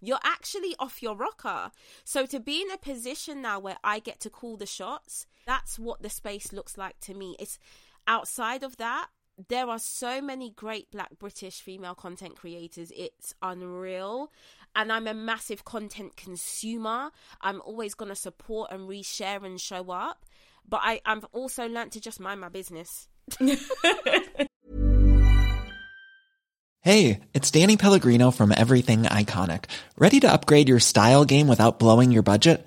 You're 0.00 0.20
actually 0.22 0.74
off 0.78 1.02
your 1.02 1.16
rocker. 1.16 1.72
So 2.04 2.24
to 2.26 2.38
be 2.38 2.62
in 2.62 2.70
a 2.70 2.78
position 2.78 3.42
now 3.42 3.58
where 3.58 3.78
I 3.82 3.98
get 3.98 4.20
to 4.20 4.30
call 4.30 4.56
the 4.56 4.66
shots, 4.66 5.26
that's 5.46 5.78
what 5.78 6.02
the 6.02 6.10
space 6.10 6.52
looks 6.52 6.78
like 6.78 7.00
to 7.00 7.14
me. 7.14 7.34
It's 7.38 7.58
outside 8.06 8.62
of 8.62 8.76
that, 8.76 9.08
there 9.46 9.68
are 9.68 9.78
so 9.78 10.20
many 10.20 10.50
great 10.50 10.90
black 10.90 11.16
British 11.18 11.60
female 11.60 11.94
content 11.94 12.34
creators. 12.36 12.90
It's 12.96 13.34
unreal. 13.40 14.32
And 14.74 14.92
I'm 14.92 15.06
a 15.06 15.14
massive 15.14 15.64
content 15.64 16.16
consumer. 16.16 17.10
I'm 17.40 17.60
always 17.62 17.94
going 17.94 18.08
to 18.08 18.16
support 18.16 18.72
and 18.72 18.88
reshare 18.88 19.44
and 19.44 19.60
show 19.60 19.90
up. 19.90 20.24
But 20.68 20.80
I, 20.82 21.00
I've 21.06 21.24
also 21.26 21.68
learned 21.68 21.92
to 21.92 22.00
just 22.00 22.18
mind 22.20 22.40
my 22.40 22.48
business. 22.48 23.08
hey, 26.82 27.20
it's 27.32 27.50
Danny 27.50 27.76
Pellegrino 27.76 28.30
from 28.30 28.52
Everything 28.54 29.04
Iconic. 29.04 29.66
Ready 29.96 30.20
to 30.20 30.32
upgrade 30.32 30.68
your 30.68 30.80
style 30.80 31.24
game 31.24 31.46
without 31.48 31.78
blowing 31.78 32.10
your 32.10 32.22
budget? 32.22 32.66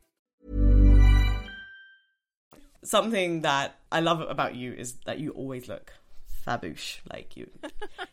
Something 2.91 3.43
that 3.43 3.79
I 3.89 4.01
love 4.01 4.19
about 4.19 4.53
you 4.53 4.73
is 4.73 4.95
that 5.05 5.17
you 5.17 5.31
always 5.31 5.69
look 5.69 5.93
faboosh. 6.45 6.97
Like 7.09 7.37
you, 7.37 7.49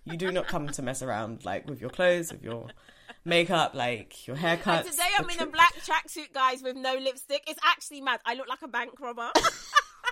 you 0.05 0.17
do 0.17 0.31
not 0.31 0.47
come 0.47 0.69
to 0.69 0.83
mess 0.83 1.03
around 1.03 1.45
like 1.45 1.69
with 1.69 1.81
your 1.81 1.91
clothes, 1.91 2.31
with 2.31 2.45
your 2.45 2.69
makeup, 3.25 3.75
like 3.75 4.29
your 4.29 4.37
haircut. 4.37 4.87
Today 4.87 5.09
I'm 5.19 5.29
in 5.31 5.41
a 5.41 5.47
black 5.47 5.75
tracksuit, 5.85 6.33
guys, 6.33 6.63
with 6.63 6.77
no 6.77 6.95
lipstick. 6.95 7.43
It's 7.49 7.59
actually 7.65 8.03
mad. 8.03 8.21
I 8.25 8.35
look 8.35 8.49
like 8.49 8.63
a 8.63 8.69
bank 8.69 8.93
robber. 9.01 9.33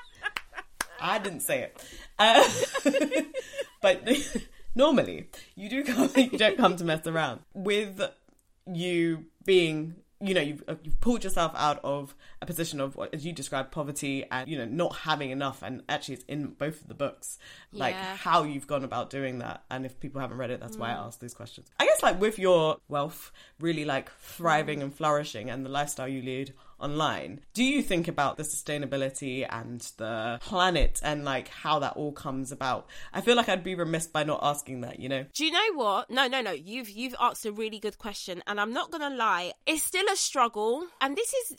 I 1.00 1.20
didn't 1.20 1.42
say 1.42 1.62
it, 1.62 1.84
uh, 2.18 2.42
but 3.80 4.02
normally 4.74 5.28
you 5.54 5.70
do 5.70 5.84
come. 5.84 6.10
You 6.16 6.38
don't 6.38 6.56
come 6.56 6.74
to 6.74 6.84
mess 6.84 7.06
around 7.06 7.42
with 7.54 8.02
you 8.66 9.26
being 9.44 9.94
you 10.20 10.32
know 10.32 10.40
you've, 10.40 10.64
uh, 10.66 10.74
you've 10.82 11.00
pulled 11.00 11.24
yourself 11.24 11.52
out 11.56 11.78
of 11.84 12.14
a 12.40 12.46
position 12.46 12.80
of 12.80 12.98
as 13.12 13.26
you 13.26 13.32
described 13.32 13.70
poverty 13.70 14.24
and 14.30 14.48
you 14.48 14.56
know 14.56 14.64
not 14.64 14.96
having 14.96 15.30
enough. 15.30 15.62
And 15.62 15.82
actually 15.88 16.14
it's 16.14 16.24
in 16.24 16.48
both 16.48 16.80
of 16.82 16.88
the 16.88 16.94
books 16.94 17.38
like 17.72 17.94
Yeah. 17.94 18.16
how 18.16 18.42
you've 18.44 18.66
gone 18.66 18.84
about 18.84 19.10
doing 19.10 19.38
that. 19.40 19.64
And 19.70 19.84
if 19.84 20.00
people 20.00 20.20
haven't 20.20 20.38
read 20.38 20.50
it 20.50 20.60
that's 20.60 20.76
why 20.76 20.90
i 20.90 20.94
mm. 20.94 21.06
asked 21.06 21.20
these 21.20 21.34
questions. 21.34 21.70
I 21.78 21.86
guess 21.86 22.02
like 22.02 22.20
with 22.20 22.38
your 22.38 22.78
wealth 22.88 23.32
really 23.60 23.84
like 23.84 24.10
thriving 24.18 24.80
mm. 24.80 24.84
and 24.84 24.94
flourishing 24.94 25.50
and 25.50 25.64
the 25.64 25.70
lifestyle 25.70 26.08
you 26.08 26.22
lead 26.22 26.54
online 26.78 27.40
do 27.54 27.64
you 27.64 27.82
think 27.82 28.08
about 28.08 28.36
the 28.36 28.42
sustainability 28.42 29.46
and 29.48 29.80
the 29.96 30.38
planet 30.42 31.00
and 31.02 31.24
like 31.24 31.48
how 31.48 31.78
that 31.78 31.94
all 31.96 32.12
comes 32.12 32.52
about 32.52 32.86
i 33.12 33.20
feel 33.20 33.36
like 33.36 33.48
i'd 33.48 33.64
be 33.64 33.74
remiss 33.74 34.06
by 34.06 34.22
not 34.24 34.40
asking 34.42 34.80
that 34.82 35.00
you 35.00 35.08
know 35.08 35.24
Do 35.34 35.44
you 35.44 35.52
know 35.52 35.72
what? 35.74 36.10
No, 36.10 36.26
no, 36.26 36.40
no. 36.40 36.52
You've 36.52 36.88
you've 36.88 37.14
asked 37.20 37.44
a 37.46 37.52
really 37.52 37.78
good 37.78 37.98
question, 37.98 38.42
and 38.46 38.60
I'm 38.60 38.72
not 38.72 38.90
gonna 38.90 39.14
lie. 39.14 39.52
It's 39.66 39.82
still 39.82 40.06
a 40.12 40.16
struggle, 40.16 40.86
and 41.00 41.16
this 41.16 41.32
is. 41.32 41.56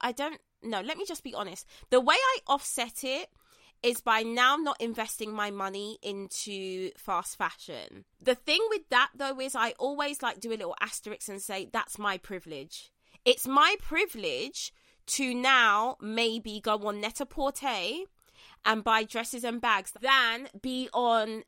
I 0.00 0.12
don't. 0.12 0.40
No, 0.62 0.80
let 0.80 0.96
me 0.96 1.04
just 1.06 1.22
be 1.22 1.34
honest. 1.34 1.66
The 1.90 2.00
way 2.00 2.14
I 2.14 2.38
offset 2.46 3.04
it 3.04 3.28
is 3.82 4.00
by 4.00 4.22
now 4.22 4.56
not 4.56 4.80
investing 4.80 5.32
my 5.32 5.50
money 5.50 5.98
into 6.02 6.90
fast 6.96 7.36
fashion. 7.36 8.04
The 8.20 8.34
thing 8.34 8.60
with 8.70 8.88
that 8.90 9.10
though 9.14 9.38
is 9.40 9.54
I 9.54 9.72
always 9.78 10.22
like 10.22 10.40
do 10.40 10.50
a 10.50 10.56
little 10.56 10.76
asterisk 10.80 11.28
and 11.28 11.42
say 11.42 11.68
that's 11.72 11.98
my 11.98 12.16
privilege. 12.18 12.90
It's 13.24 13.46
my 13.46 13.76
privilege 13.80 14.72
to 15.06 15.34
now 15.34 15.96
maybe 16.00 16.60
go 16.60 16.74
on 16.86 17.00
Net-a-Porter 17.00 18.04
and 18.66 18.84
buy 18.84 19.04
dresses 19.04 19.44
and 19.44 19.60
bags 19.60 19.92
than 20.00 20.48
be 20.60 20.88
on 20.92 21.44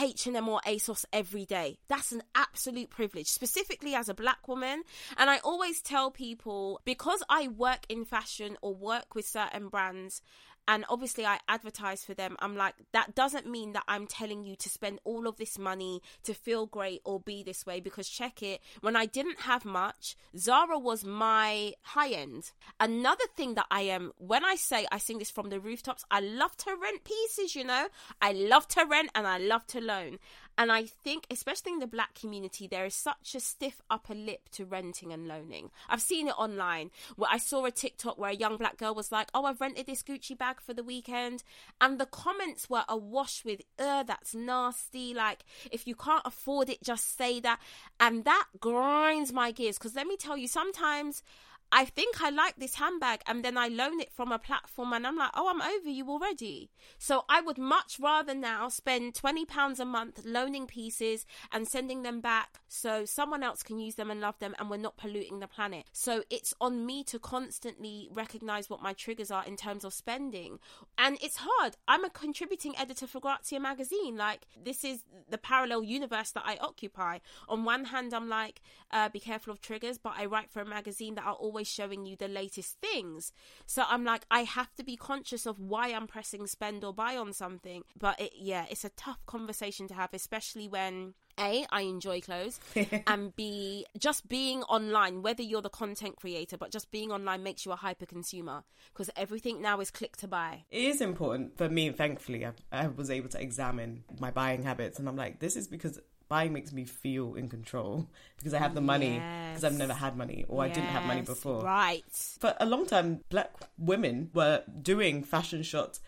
H&M 0.00 0.48
or 0.48 0.60
ASOS 0.66 1.04
every 1.12 1.44
day. 1.44 1.78
That's 1.88 2.12
an 2.12 2.22
absolute 2.34 2.90
privilege, 2.90 3.26
specifically 3.26 3.94
as 3.94 4.08
a 4.08 4.14
black 4.14 4.48
woman. 4.48 4.82
And 5.16 5.30
I 5.30 5.38
always 5.38 5.82
tell 5.82 6.10
people 6.10 6.80
because 6.84 7.22
I 7.28 7.48
work 7.48 7.84
in 7.88 8.04
fashion 8.04 8.56
or 8.62 8.74
work 8.74 9.14
with 9.14 9.26
certain 9.26 9.68
brands 9.68 10.22
and 10.68 10.84
obviously 10.90 11.24
I 11.24 11.38
advertise 11.48 12.04
for 12.04 12.12
them, 12.12 12.36
I'm 12.40 12.54
like, 12.54 12.74
that 12.92 13.14
doesn't 13.14 13.46
mean 13.46 13.72
that 13.72 13.84
I'm 13.88 14.06
telling 14.06 14.44
you 14.44 14.54
to 14.56 14.68
spend 14.68 15.00
all 15.02 15.26
of 15.26 15.38
this 15.38 15.58
money 15.58 16.02
to 16.24 16.34
feel 16.34 16.66
great 16.66 17.00
or 17.06 17.18
be 17.18 17.42
this 17.42 17.64
way 17.64 17.80
because 17.80 18.06
check 18.08 18.42
it, 18.42 18.60
when 18.82 18.94
I 18.94 19.06
didn't 19.06 19.40
have 19.40 19.64
much, 19.64 20.14
Zara 20.36 20.78
was 20.78 21.04
my 21.04 21.72
high 21.82 22.10
end. 22.10 22.52
Another 22.78 23.24
thing 23.34 23.54
that 23.54 23.66
I 23.70 23.80
am, 23.82 24.12
when 24.18 24.44
I 24.44 24.56
say 24.56 24.86
I 24.92 24.98
sing 24.98 25.18
this 25.18 25.30
from 25.30 25.48
the 25.48 25.58
rooftops, 25.58 26.04
I 26.10 26.20
love 26.20 26.54
to 26.58 26.76
rent 26.80 27.02
pieces, 27.02 27.56
you 27.56 27.64
know? 27.64 27.88
I 28.20 28.32
love 28.32 28.68
to 28.68 28.84
rent 28.84 29.10
and 29.14 29.26
I 29.26 29.38
love 29.38 29.66
to 29.68 29.80
loan. 29.80 30.18
And 30.58 30.72
I 30.72 30.86
think, 30.86 31.24
especially 31.30 31.72
in 31.72 31.78
the 31.78 31.86
black 31.86 32.14
community, 32.14 32.66
there 32.66 32.84
is 32.84 32.94
such 32.94 33.36
a 33.36 33.40
stiff 33.40 33.80
upper 33.88 34.14
lip 34.14 34.48
to 34.52 34.64
renting 34.64 35.12
and 35.12 35.28
loaning. 35.28 35.70
I've 35.88 36.02
seen 36.02 36.26
it 36.26 36.36
online 36.36 36.90
where 37.14 37.30
I 37.32 37.38
saw 37.38 37.64
a 37.64 37.70
TikTok 37.70 38.18
where 38.18 38.32
a 38.32 38.34
young 38.34 38.56
black 38.56 38.76
girl 38.76 38.92
was 38.92 39.12
like, 39.12 39.28
Oh, 39.32 39.44
I've 39.44 39.60
rented 39.60 39.86
this 39.86 40.02
Gucci 40.02 40.36
bag 40.36 40.60
for 40.60 40.74
the 40.74 40.82
weekend. 40.82 41.44
And 41.80 42.00
the 42.00 42.06
comments 42.06 42.68
were 42.68 42.84
awash 42.88 43.44
with, 43.44 43.62
Ugh, 43.78 44.04
that's 44.04 44.34
nasty. 44.34 45.14
Like, 45.14 45.44
if 45.70 45.86
you 45.86 45.94
can't 45.94 46.22
afford 46.24 46.68
it, 46.68 46.82
just 46.82 47.16
say 47.16 47.38
that. 47.38 47.60
And 48.00 48.24
that 48.24 48.46
grinds 48.58 49.32
my 49.32 49.52
gears. 49.52 49.78
Because 49.78 49.94
let 49.94 50.08
me 50.08 50.16
tell 50.16 50.36
you, 50.36 50.48
sometimes 50.48 51.22
I 51.70 51.84
think 51.84 52.22
I 52.22 52.30
like 52.30 52.56
this 52.56 52.76
handbag, 52.76 53.20
and 53.26 53.44
then 53.44 53.58
I 53.58 53.68
loan 53.68 54.00
it 54.00 54.10
from 54.12 54.32
a 54.32 54.38
platform, 54.38 54.92
and 54.92 55.06
I'm 55.06 55.16
like, 55.16 55.30
oh, 55.34 55.48
I'm 55.48 55.60
over 55.60 55.88
you 55.88 56.08
already. 56.08 56.70
So 56.98 57.24
I 57.28 57.40
would 57.42 57.58
much 57.58 57.98
rather 58.00 58.34
now 58.34 58.68
spend 58.68 59.14
£20 59.14 59.78
a 59.78 59.84
month 59.84 60.22
loaning 60.24 60.66
pieces 60.66 61.26
and 61.52 61.68
sending 61.68 62.02
them 62.02 62.20
back 62.20 62.60
so 62.68 63.04
someone 63.04 63.42
else 63.42 63.62
can 63.62 63.78
use 63.78 63.96
them 63.96 64.10
and 64.10 64.20
love 64.20 64.38
them, 64.38 64.54
and 64.58 64.70
we're 64.70 64.78
not 64.78 64.96
polluting 64.96 65.40
the 65.40 65.46
planet. 65.46 65.84
So 65.92 66.22
it's 66.30 66.54
on 66.60 66.86
me 66.86 67.04
to 67.04 67.18
constantly 67.18 68.08
recognize 68.10 68.70
what 68.70 68.82
my 68.82 68.94
triggers 68.94 69.30
are 69.30 69.44
in 69.44 69.56
terms 69.56 69.84
of 69.84 69.92
spending. 69.92 70.58
And 70.96 71.18
it's 71.22 71.40
hard. 71.40 71.76
I'm 71.86 72.04
a 72.04 72.10
contributing 72.10 72.74
editor 72.78 73.06
for 73.06 73.20
Grazia 73.20 73.60
magazine. 73.60 74.16
Like, 74.16 74.46
this 74.62 74.84
is 74.84 75.00
the 75.28 75.38
parallel 75.38 75.84
universe 75.84 76.30
that 76.30 76.44
I 76.46 76.56
occupy. 76.56 77.18
On 77.46 77.64
one 77.64 77.86
hand, 77.86 78.14
I'm 78.14 78.28
like, 78.28 78.62
uh, 78.90 79.10
be 79.10 79.20
careful 79.20 79.52
of 79.52 79.60
triggers, 79.60 79.98
but 79.98 80.14
I 80.16 80.24
write 80.24 80.50
for 80.50 80.60
a 80.60 80.64
magazine 80.64 81.14
that 81.16 81.26
are 81.26 81.34
always 81.34 81.57
showing 81.66 82.06
you 82.06 82.16
the 82.16 82.28
latest 82.28 82.76
things. 82.80 83.32
So 83.66 83.84
I'm 83.88 84.04
like, 84.04 84.24
I 84.30 84.42
have 84.42 84.74
to 84.76 84.84
be 84.84 84.96
conscious 84.96 85.46
of 85.46 85.58
why 85.58 85.88
I'm 85.88 86.06
pressing 86.06 86.46
spend 86.46 86.84
or 86.84 86.92
buy 86.92 87.16
on 87.16 87.32
something. 87.32 87.84
But 87.98 88.20
it, 88.20 88.32
yeah, 88.36 88.66
it's 88.70 88.84
a 88.84 88.90
tough 88.90 89.24
conversation 89.26 89.88
to 89.88 89.94
have, 89.94 90.10
especially 90.12 90.68
when 90.68 91.14
a, 91.38 91.66
I 91.70 91.82
enjoy 91.82 92.20
clothes, 92.20 92.58
and 93.06 93.34
B, 93.36 93.86
just 93.96 94.28
being 94.28 94.62
online, 94.64 95.22
whether 95.22 95.42
you're 95.42 95.62
the 95.62 95.70
content 95.70 96.16
creator, 96.16 96.56
but 96.56 96.70
just 96.70 96.90
being 96.90 97.12
online 97.12 97.42
makes 97.42 97.64
you 97.64 97.72
a 97.72 97.76
hyper 97.76 98.06
consumer 98.06 98.64
because 98.92 99.10
everything 99.16 99.62
now 99.62 99.80
is 99.80 99.90
click 99.90 100.16
to 100.18 100.28
buy. 100.28 100.64
It 100.70 100.82
is 100.82 101.00
important 101.00 101.56
for 101.56 101.68
me, 101.68 101.90
thankfully, 101.90 102.44
I, 102.44 102.52
I 102.72 102.88
was 102.88 103.10
able 103.10 103.28
to 103.30 103.40
examine 103.40 104.04
my 104.18 104.30
buying 104.30 104.62
habits, 104.62 104.98
and 104.98 105.08
I'm 105.08 105.16
like, 105.16 105.38
this 105.38 105.56
is 105.56 105.68
because 105.68 106.00
buying 106.28 106.52
makes 106.52 106.72
me 106.72 106.84
feel 106.84 107.34
in 107.34 107.48
control 107.48 108.08
because 108.36 108.54
I 108.54 108.58
have 108.58 108.74
the 108.74 108.80
money 108.80 109.22
because 109.50 109.64
I've 109.64 109.76
never 109.76 109.94
had 109.94 110.16
money 110.16 110.44
or 110.48 110.62
I 110.62 110.68
didn't 110.68 110.90
have 110.90 111.04
money 111.04 111.22
before. 111.22 111.62
Right. 111.62 112.04
For 112.10 112.54
a 112.60 112.66
long 112.66 112.86
time, 112.86 113.20
black 113.30 113.52
women 113.78 114.30
were 114.34 114.62
doing 114.80 115.22
fashion 115.22 115.62
shots, 115.62 116.00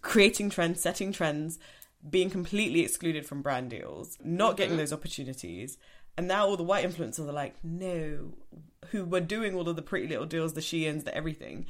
creating 0.00 0.50
trends, 0.50 0.80
setting 0.80 1.12
trends, 1.12 1.58
being 2.08 2.30
completely 2.30 2.80
excluded 2.80 3.26
from 3.26 3.42
brand 3.42 3.70
deals, 3.70 4.18
not 4.22 4.56
getting 4.56 4.72
mm-hmm. 4.72 4.78
those 4.78 4.92
opportunities. 4.92 5.78
And 6.16 6.28
now 6.28 6.46
all 6.46 6.56
the 6.56 6.62
white 6.62 6.86
influencers 6.86 7.28
are 7.28 7.32
like, 7.32 7.56
no, 7.64 8.34
who 8.90 9.04
were 9.04 9.20
doing 9.20 9.54
all 9.54 9.68
of 9.68 9.76
the 9.76 9.82
pretty 9.82 10.06
little 10.06 10.26
deals, 10.26 10.54
the 10.54 10.60
Sheins, 10.60 11.04
the 11.04 11.14
everything. 11.14 11.66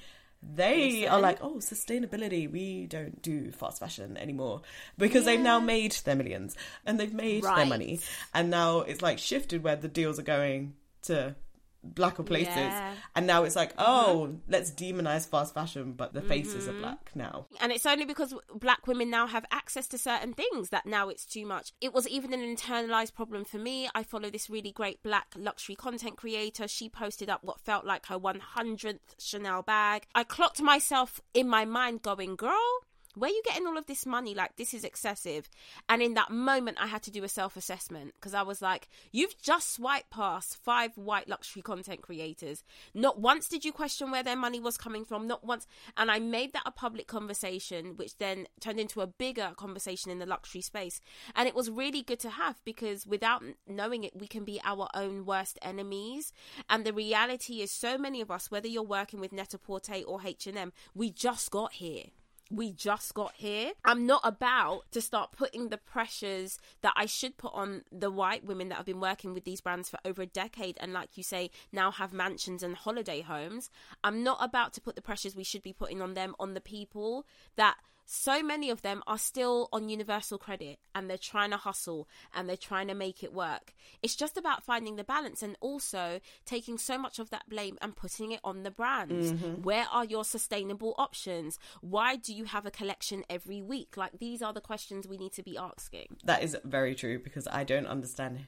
They 0.53 1.07
are 1.07 1.21
like, 1.21 1.39
oh, 1.43 1.57
sustainability. 1.57 2.51
We 2.51 2.87
don't 2.87 3.23
do 3.23 3.51
fast 3.51 3.81
fashion 3.81 4.17
anymore 4.17 4.63
because 4.99 5.25
they've 5.25 5.41
now 5.41 5.59
made 5.61 5.93
their 6.05 6.15
millions 6.15 6.57
and 6.85 6.99
they've 7.01 7.13
made 7.13 7.43
their 7.43 7.67
money. 7.67 8.01
And 8.33 8.51
now 8.51 8.81
it's 8.81 9.03
like 9.03 9.19
shifted 9.19 9.63
where 9.63 9.77
the 9.77 9.89
deals 9.89 10.19
are 10.19 10.23
going 10.23 10.75
to 11.03 11.35
blacker 11.85 12.23
places. 12.23 12.55
Yeah. 12.57 12.95
And 13.15 13.27
now 13.27 13.45
it's 13.45 13.57
like, 13.57 13.73
oh, 13.79 14.37
let's 14.49 14.71
demonize 14.71 15.29
fast 15.29 15.55
fashion, 15.55 15.93
but 15.93 16.13
the 16.15 16.23
faces 16.23 16.65
Mm-hmm. 16.65 16.77
are 16.77 16.81
black 16.81 17.11
now. 17.15 17.47
And 17.61 17.73
it's 17.73 17.85
only 17.87 18.05
because 18.05 18.35
black 18.55 18.87
women 18.87 19.11
now 19.11 19.27
have 19.27 19.45
access 19.51 19.87
to 19.89 19.99
certain 19.99 20.33
things 20.33 20.71
that 20.71 20.87
now 20.87 21.09
it's 21.09 21.25
too 21.27 21.45
much. 21.47 21.73
It 21.81 21.93
was 21.93 22.09
even 22.09 22.33
an 22.33 22.41
internalized 22.41 23.15
problem 23.15 23.45
for 23.45 23.59
me. 23.59 23.89
I 23.95 24.03
follow 24.03 24.31
this 24.31 24.49
really 24.49 24.73
great 24.73 25.03
black 25.03 25.35
luxury 25.37 25.75
content 25.75 26.17
creator. 26.17 26.67
She 26.69 26.89
posted 26.89 27.29
up 27.29 27.43
what 27.43 27.61
felt 27.61 27.85
like 27.85 28.07
her 28.07 28.19
100th 28.19 28.99
Chanel 29.19 29.63
bag. 29.63 30.07
I 30.15 30.25
clocked 30.25 30.63
myself 30.63 31.21
in 31.35 31.49
my 31.49 31.65
mind 31.65 32.03
going, 32.03 32.37
girl, 32.37 32.81
where 33.15 33.31
you 33.31 33.43
getting 33.45 33.67
all 33.67 33.79
of 33.79 33.87
this 33.87 34.07
money? 34.07 34.35
Like, 34.35 34.57
this 34.57 34.75
is 34.75 34.85
excessive. 34.85 35.49
And 35.89 36.03
in 36.03 36.15
that 36.15 36.31
moment, 36.31 36.79
I 36.81 36.87
had 36.87 37.03
to 37.05 37.11
do 37.11 37.25
a 37.25 37.29
self 37.29 37.57
assessment 37.57 38.15
because 38.15 38.35
I 38.35 38.43
was 38.43 38.61
like, 38.61 38.89
you've 39.13 39.41
just 39.41 39.75
swiped 39.75 40.11
past 40.11 40.57
five 40.57 40.97
white 40.97 41.29
luxury 41.29 41.63
content 41.63 42.03
creators. 42.03 42.65
Not 42.95 43.21
once 43.21 43.49
did 43.49 43.65
you 43.65 43.73
question 43.73 44.11
where 44.11 44.23
their 44.23 44.37
money 44.37 44.61
was 44.61 44.77
coming 44.77 45.05
from, 45.05 45.27
not 45.27 45.45
once. 45.45 45.67
And 45.97 46.11
I 46.11 46.19
made 46.19 46.53
that 46.53 46.63
a 46.67 46.71
public 46.71 47.07
conversation, 47.07 47.97
which 47.97 48.19
then 48.19 48.47
turned 48.61 48.81
into 48.81 49.01
a 49.01 49.07
bigger 49.07 49.53
conversation 49.57 50.11
in 50.11 50.19
the 50.19 50.27
luxury 50.27 50.61
space. 50.61 51.01
And 51.35 51.49
it 51.49 51.55
was 51.55 51.71
really 51.71 52.03
good 52.03 52.21
to 52.21 52.31
have 52.31 52.63
because 52.65 53.07
without 53.07 53.43
knowing 53.67 54.05
it, 54.05 54.19
we 54.19 54.27
can 54.27 54.45
be 54.45 54.61
our 54.65 54.89
own 54.95 55.25
worst 55.25 55.59
enemies. 55.63 56.33
And 56.69 56.85
the 56.85 56.93
reality 56.93 57.61
is, 57.61 57.71
so 57.71 57.99
many 57.99 58.21
of 58.21 58.31
us, 58.31 58.51
whether 58.51 58.69
you're 58.69 58.83
working 58.83 59.21
with 59.21 59.33
Net-a-Porter 59.33 60.03
or 60.07 60.21
H&M, 60.25 60.73
we 60.95 61.11
just 61.11 61.51
got 61.51 61.75
here 61.75 62.05
we 62.51 62.73
just 62.73 63.15
got 63.15 63.33
here. 63.37 63.73
I'm 63.85 64.07
not 64.07 64.21
about 64.25 64.83
to 64.93 65.01
start 65.01 65.33
putting 65.33 65.69
the 65.69 65.79
pressures 65.79 66.59
that 66.83 66.93
I 66.97 67.07
should 67.07 67.37
put 67.37 67.53
on 67.55 67.83
the 67.91 68.11
white 68.11 68.45
women 68.45 68.69
that 68.69 68.77
have 68.77 68.87
been 68.87 69.01
working 69.01 69.35
with 69.35 69.45
these 69.45 69.61
brands 69.61 69.89
for 69.89 69.99
over 70.05 70.23
a 70.23 70.27
decade 70.27 70.77
and, 70.81 70.93
like 70.93 71.17
you 71.17 71.23
say, 71.23 71.51
now 71.73 71.91
have 71.91 72.13
mansions 72.13 72.63
and 72.63 72.77
holiday 72.77 73.23
homes. 73.23 73.71
I'm 74.03 74.23
not 74.23 74.39
about 74.41 74.73
to 74.75 74.81
put 74.81 74.95
the 74.95 75.03
pressures 75.03 75.35
we 75.35 75.45
should 75.45 75.63
be 75.63 75.73
putting 75.73 76.03
on 76.03 76.15
them 76.15 76.35
on 76.39 76.55
the 76.55 76.61
people 76.61 77.27
that 77.57 77.77
so 78.05 78.43
many 78.43 78.71
of 78.71 78.83
them 78.83 79.03
are 79.07 79.19
still 79.19 79.69
on 79.73 79.89
universal 79.89 80.39
credit 80.39 80.79
and 80.95 81.09
they're 81.09 81.17
trying 81.17 81.51
to 81.51 81.57
hustle 81.57 82.09
and 82.35 82.49
they're 82.49 82.57
trying 82.57 82.89
to 82.89 82.95
make 82.95 83.23
it 83.23 83.33
work. 83.33 83.75
It's 84.03 84.17
just 84.17 84.37
about 84.37 84.63
finding 84.63 84.97
the 84.97 85.05
balance 85.05 85.43
and 85.43 85.57
also 85.61 86.21
taking 86.45 86.79
so 86.79 86.99
much 86.99 87.19
of 87.19 87.31
that 87.31 87.49
blame 87.49 87.79
and 87.81 87.97
putting 87.97 88.33
it 88.33 88.41
on 88.45 88.63
the 88.63 88.71
brands. 88.71 89.33
Mm-hmm. 89.33 89.63
Where 89.63 89.87
are 89.91 90.05
your 90.05 90.25
sustainable 90.25 90.95
options? 90.99 91.59
Why 91.81 92.17
do 92.17 92.35
you 92.35 92.45
have 92.45 92.67
a 92.67 92.71
collection 92.71 93.25
every 93.31 93.63
week? 93.63 93.97
Like 93.97 94.19
these 94.19 94.43
are 94.43 94.53
the 94.53 94.61
questions 94.61 95.09
we 95.09 95.17
need 95.17 95.33
to 95.33 95.43
be 95.43 95.57
asking. 95.57 96.17
That 96.25 96.43
is 96.43 96.57
very 96.65 96.95
true 96.95 97.19
because 97.19 97.49
I 97.49 97.65
don't 97.65 97.87
understand 97.87 98.47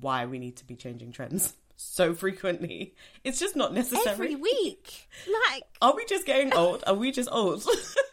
why 0.00 0.26
we 0.26 0.38
need 0.38 0.56
to 0.56 0.64
be 0.64 0.76
changing 0.76 1.12
trends 1.12 1.54
so 1.76 2.14
frequently. 2.14 2.94
It's 3.24 3.40
just 3.40 3.56
not 3.56 3.72
necessary. 3.74 4.10
Every 4.10 4.36
week. 4.36 5.08
Like 5.50 5.64
Are 5.80 5.94
we 5.94 6.04
just 6.04 6.26
getting 6.26 6.52
old? 6.52 6.84
Are 6.86 6.94
we 6.94 7.10
just 7.10 7.28
old? 7.30 7.64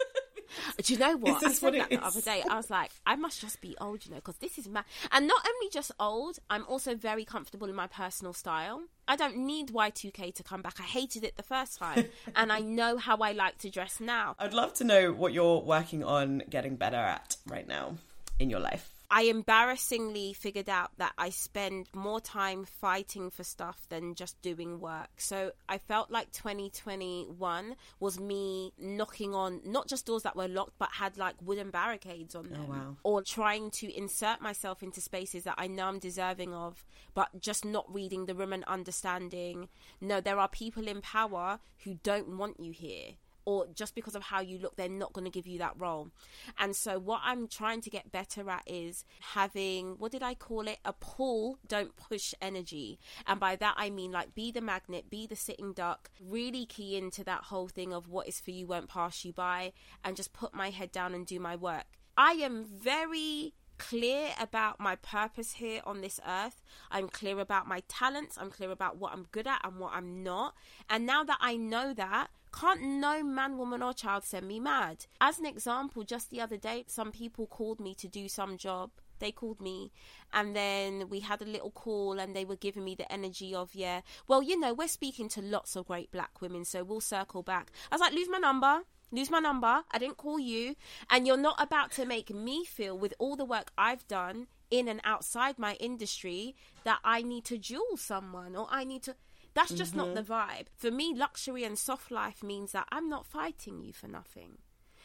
Do 0.82 0.94
you 0.94 1.00
know 1.00 1.18
what? 1.18 1.44
I 1.44 1.52
said 1.52 1.64
what 1.64 1.74
that 1.74 1.90
the 1.90 2.06
other 2.06 2.22
day. 2.22 2.44
I 2.50 2.56
was 2.56 2.70
like, 2.70 2.92
I 3.06 3.16
must 3.16 3.42
just 3.42 3.62
be 3.62 3.76
old, 3.80 4.06
you 4.06 4.12
know, 4.12 4.18
because 4.18 4.38
this 4.38 4.58
is 4.58 4.68
mad. 4.68 4.86
And 5.12 5.28
not 5.28 5.46
only 5.48 5.70
just 5.72 5.92
old, 6.00 6.40
I'm 6.50 6.66
also 6.68 6.96
very 6.96 7.26
comfortable 7.26 7.68
in 7.68 7.76
my 7.76 7.88
personal 7.88 8.34
style. 8.34 8.84
I 9.08 9.16
don't 9.16 9.38
need 9.38 9.70
Y2K 9.70 10.36
to 10.36 10.44
come 10.44 10.62
back. 10.62 10.76
I 10.80 10.84
hated 10.84 11.24
it 11.24 11.36
the 11.36 11.44
first 11.44 11.80
time, 11.80 12.06
and 12.36 12.52
I 12.52 12.60
know 12.60 12.98
how 12.98 13.18
I 13.18 13.32
like 13.32 13.58
to 13.60 13.70
dress 13.70 14.00
now. 14.00 14.36
I'd 14.38 14.54
love 14.54 14.74
to 14.76 14.84
know 14.84 15.12
what 15.12 15.34
you're 15.34 15.62
working 15.62 16.04
on 16.04 16.44
getting 16.50 16.76
better 16.76 16.98
at 16.98 17.38
right 17.48 17.68
now 17.68 17.96
in 18.40 18.50
your 18.50 18.60
life. 18.60 18.92
I 19.12 19.24
embarrassingly 19.24 20.34
figured 20.34 20.70
out 20.70 20.92
that 20.98 21.14
I 21.18 21.32
spend 21.32 21.90
more 21.96 22.22
time 22.22 22.66
fighting 22.66 23.32
for 23.32 23.44
stuff 23.44 23.88
than 23.90 24.14
just 24.14 24.40
doing 24.44 24.80
work. 24.80 25.10
So 25.18 25.52
I 25.68 25.80
felt 25.80 26.12
like 26.12 26.32
2021 26.32 27.76
was 28.00 28.20
me 28.20 28.72
knocking 28.78 29.34
on 29.34 29.62
not 29.66 29.88
just 29.88 30.06
doors 30.06 30.24
that 30.24 30.36
were 30.36 30.48
locked, 30.48 30.78
but 30.78 30.90
had 30.92 31.18
like 31.18 31.36
wooden 31.42 31.72
barricades 31.72 32.36
on 32.36 32.50
oh, 32.52 32.54
them. 32.54 32.66
Oh, 32.68 32.72
wow. 32.72 32.98
Or 33.04 33.22
trying 33.24 33.72
to 33.72 33.92
insert 33.98 34.42
myself 34.42 34.84
into 34.84 35.02
spaces 35.02 35.44
that 35.46 35.56
I 35.58 35.66
know 35.66 35.88
I'm 35.88 36.00
deserving 36.00 36.54
of, 36.54 36.86
but 37.16 37.30
just 37.40 37.66
not 37.66 37.92
reading 37.92 38.28
the 38.28 38.36
room 38.36 38.54
and 38.54 38.64
understanding. 38.66 39.70
No, 40.00 40.22
there 40.22 40.38
are 40.38 40.48
people 40.48 40.88
in 40.88 41.02
power 41.02 41.60
who 41.84 41.96
don't 42.04 42.38
want 42.38 42.60
you 42.60 42.72
here 42.72 43.14
or 43.50 43.66
just 43.74 43.96
because 43.96 44.14
of 44.14 44.22
how 44.22 44.42
you 44.42 44.60
look, 44.60 44.76
they're 44.76 44.88
not 44.88 45.12
going 45.12 45.26
to 45.26 45.32
give 45.32 45.48
you 45.48 45.58
that 45.58 45.74
role. 45.76 46.12
And 46.60 46.76
so, 46.76 47.00
what 47.00 47.22
I'm 47.24 47.48
trying 47.48 47.82
to 47.82 47.90
get 47.90 48.12
better 48.12 48.48
at 48.48 48.62
is 48.68 49.06
having 49.34 49.96
what 49.98 50.12
did 50.12 50.22
I 50.22 50.36
call 50.36 50.68
it? 50.68 50.78
A 50.86 50.94
pull, 50.94 51.58
don't 51.68 51.96
push 51.96 52.36
energy. 52.44 53.00
And 53.26 53.40
by 53.40 53.56
that, 53.56 53.74
I 53.76 53.90
mean 53.90 54.12
like 54.12 54.36
be 54.36 54.52
the 54.52 54.62
magnet, 54.62 55.10
be 55.10 55.26
the 55.26 55.36
sitting 55.36 55.74
duck, 55.74 56.12
really 56.24 56.68
key 56.68 56.96
into 56.96 57.24
that 57.24 57.46
whole 57.46 57.68
thing 57.68 57.92
of 57.92 58.08
what 58.08 58.28
is 58.28 58.40
for 58.40 58.52
you 58.52 58.68
won't 58.68 58.88
pass 58.88 59.26
you 59.26 59.34
by, 59.34 59.74
and 60.04 60.16
just 60.16 60.32
put 60.32 60.54
my 60.54 60.70
head 60.70 60.92
down 60.92 61.16
and 61.16 61.26
do 61.26 61.40
my 61.40 61.56
work. 61.56 61.86
I 62.16 62.34
am 62.34 62.66
very 62.66 63.56
clear 63.80 64.30
about 64.40 64.80
my 64.80 64.96
purpose 64.98 65.54
here 65.54 65.82
on 65.86 66.02
this 66.02 66.20
earth. 66.28 66.62
I'm 66.92 67.10
clear 67.10 67.40
about 67.40 67.68
my 67.68 67.82
talents. 67.88 68.38
I'm 68.40 68.52
clear 68.52 68.70
about 68.70 68.98
what 68.98 69.14
I'm 69.14 69.26
good 69.32 69.48
at 69.48 69.62
and 69.64 69.80
what 69.80 69.94
I'm 69.94 70.22
not. 70.22 70.54
And 70.88 71.08
now 71.08 71.24
that 71.24 71.40
I 71.42 71.56
know 71.56 71.94
that, 71.96 72.28
can't 72.54 72.82
no 72.82 73.24
man, 73.24 73.58
woman, 73.58 73.84
or 73.84 73.94
child 73.94 74.24
send 74.24 74.48
me 74.48 74.60
mad. 74.60 75.06
As 75.22 75.40
an 75.40 75.46
example, 75.46 76.04
just 76.04 76.30
the 76.30 76.42
other 76.42 76.58
day, 76.58 76.86
some 76.88 77.12
people 77.12 77.48
called 77.48 77.80
me 77.80 77.94
to 77.96 78.08
do 78.08 78.28
some 78.28 78.58
job. 78.58 78.92
They 79.20 79.32
called 79.32 79.60
me, 79.60 79.92
and 80.32 80.56
then 80.56 81.10
we 81.10 81.20
had 81.20 81.42
a 81.42 81.46
little 81.46 81.72
call, 81.72 82.20
and 82.20 82.36
they 82.36 82.46
were 82.46 82.56
giving 82.56 82.86
me 82.86 82.96
the 82.96 83.12
energy 83.12 83.54
of, 83.54 83.76
yeah, 83.76 84.02
well, 84.28 84.42
you 84.42 84.58
know, 84.58 84.74
we're 84.74 84.88
speaking 84.88 85.28
to 85.30 85.42
lots 85.42 85.76
of 85.76 85.88
great 85.88 86.10
black 86.12 86.42
women, 86.42 86.64
so 86.64 86.84
we'll 86.86 87.02
circle 87.02 87.44
back. 87.44 87.72
I 87.92 87.96
was 87.96 88.02
like, 88.02 88.14
lose 88.14 88.30
my 88.30 88.38
number 88.38 88.84
lose 89.12 89.32
my 89.32 89.40
number. 89.40 89.84
I 89.92 89.98
didn't 89.98 90.18
call 90.18 90.40
you. 90.40 90.76
And 91.10 91.26
you're 91.26 91.38
not 91.38 91.62
about 91.62 91.92
to 91.94 92.06
make 92.06 92.34
me 92.34 92.66
feel, 92.66 92.98
with 92.98 93.14
all 93.20 93.36
the 93.36 93.46
work 93.46 93.72
I've 93.78 94.08
done 94.08 94.48
in 94.70 94.88
and 94.88 95.02
outside 95.04 95.58
my 95.58 95.74
industry, 95.76 96.56
that 96.84 97.00
I 97.04 97.22
need 97.22 97.46
to 97.46 97.58
jewel 97.58 97.98
someone 97.98 98.56
or 98.56 98.68
I 98.70 98.84
need 98.84 99.04
to. 99.04 99.16
That's 99.54 99.72
just 99.74 99.96
not 99.96 100.08
mm-hmm. 100.08 100.16
the 100.16 100.22
vibe. 100.24 100.68
For 100.76 100.92
me, 100.92 101.14
luxury 101.16 101.64
and 101.64 101.78
soft 101.78 102.12
life 102.12 102.44
means 102.44 102.72
that 102.72 102.88
I'm 102.92 103.10
not 103.10 103.26
fighting 103.26 103.82
you 103.82 103.94
for 103.94 104.08
nothing. 104.08 104.60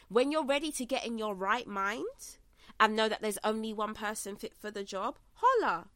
When 0.09 0.31
you're 0.31 0.45
ready 0.45 0.71
to 0.73 0.85
get 0.85 1.07
in 1.07 1.19
your 1.19 1.35
right 1.35 1.67
mind 1.67 2.39
and 2.79 2.95
know 2.95 3.09
that 3.09 3.23
there's 3.23 3.39
only 3.43 3.73
one 3.73 3.95
person 3.95 4.37
fit 4.37 4.55
for 4.55 4.71
the 4.71 4.85
job, 4.85 5.19
holla. 5.35 5.87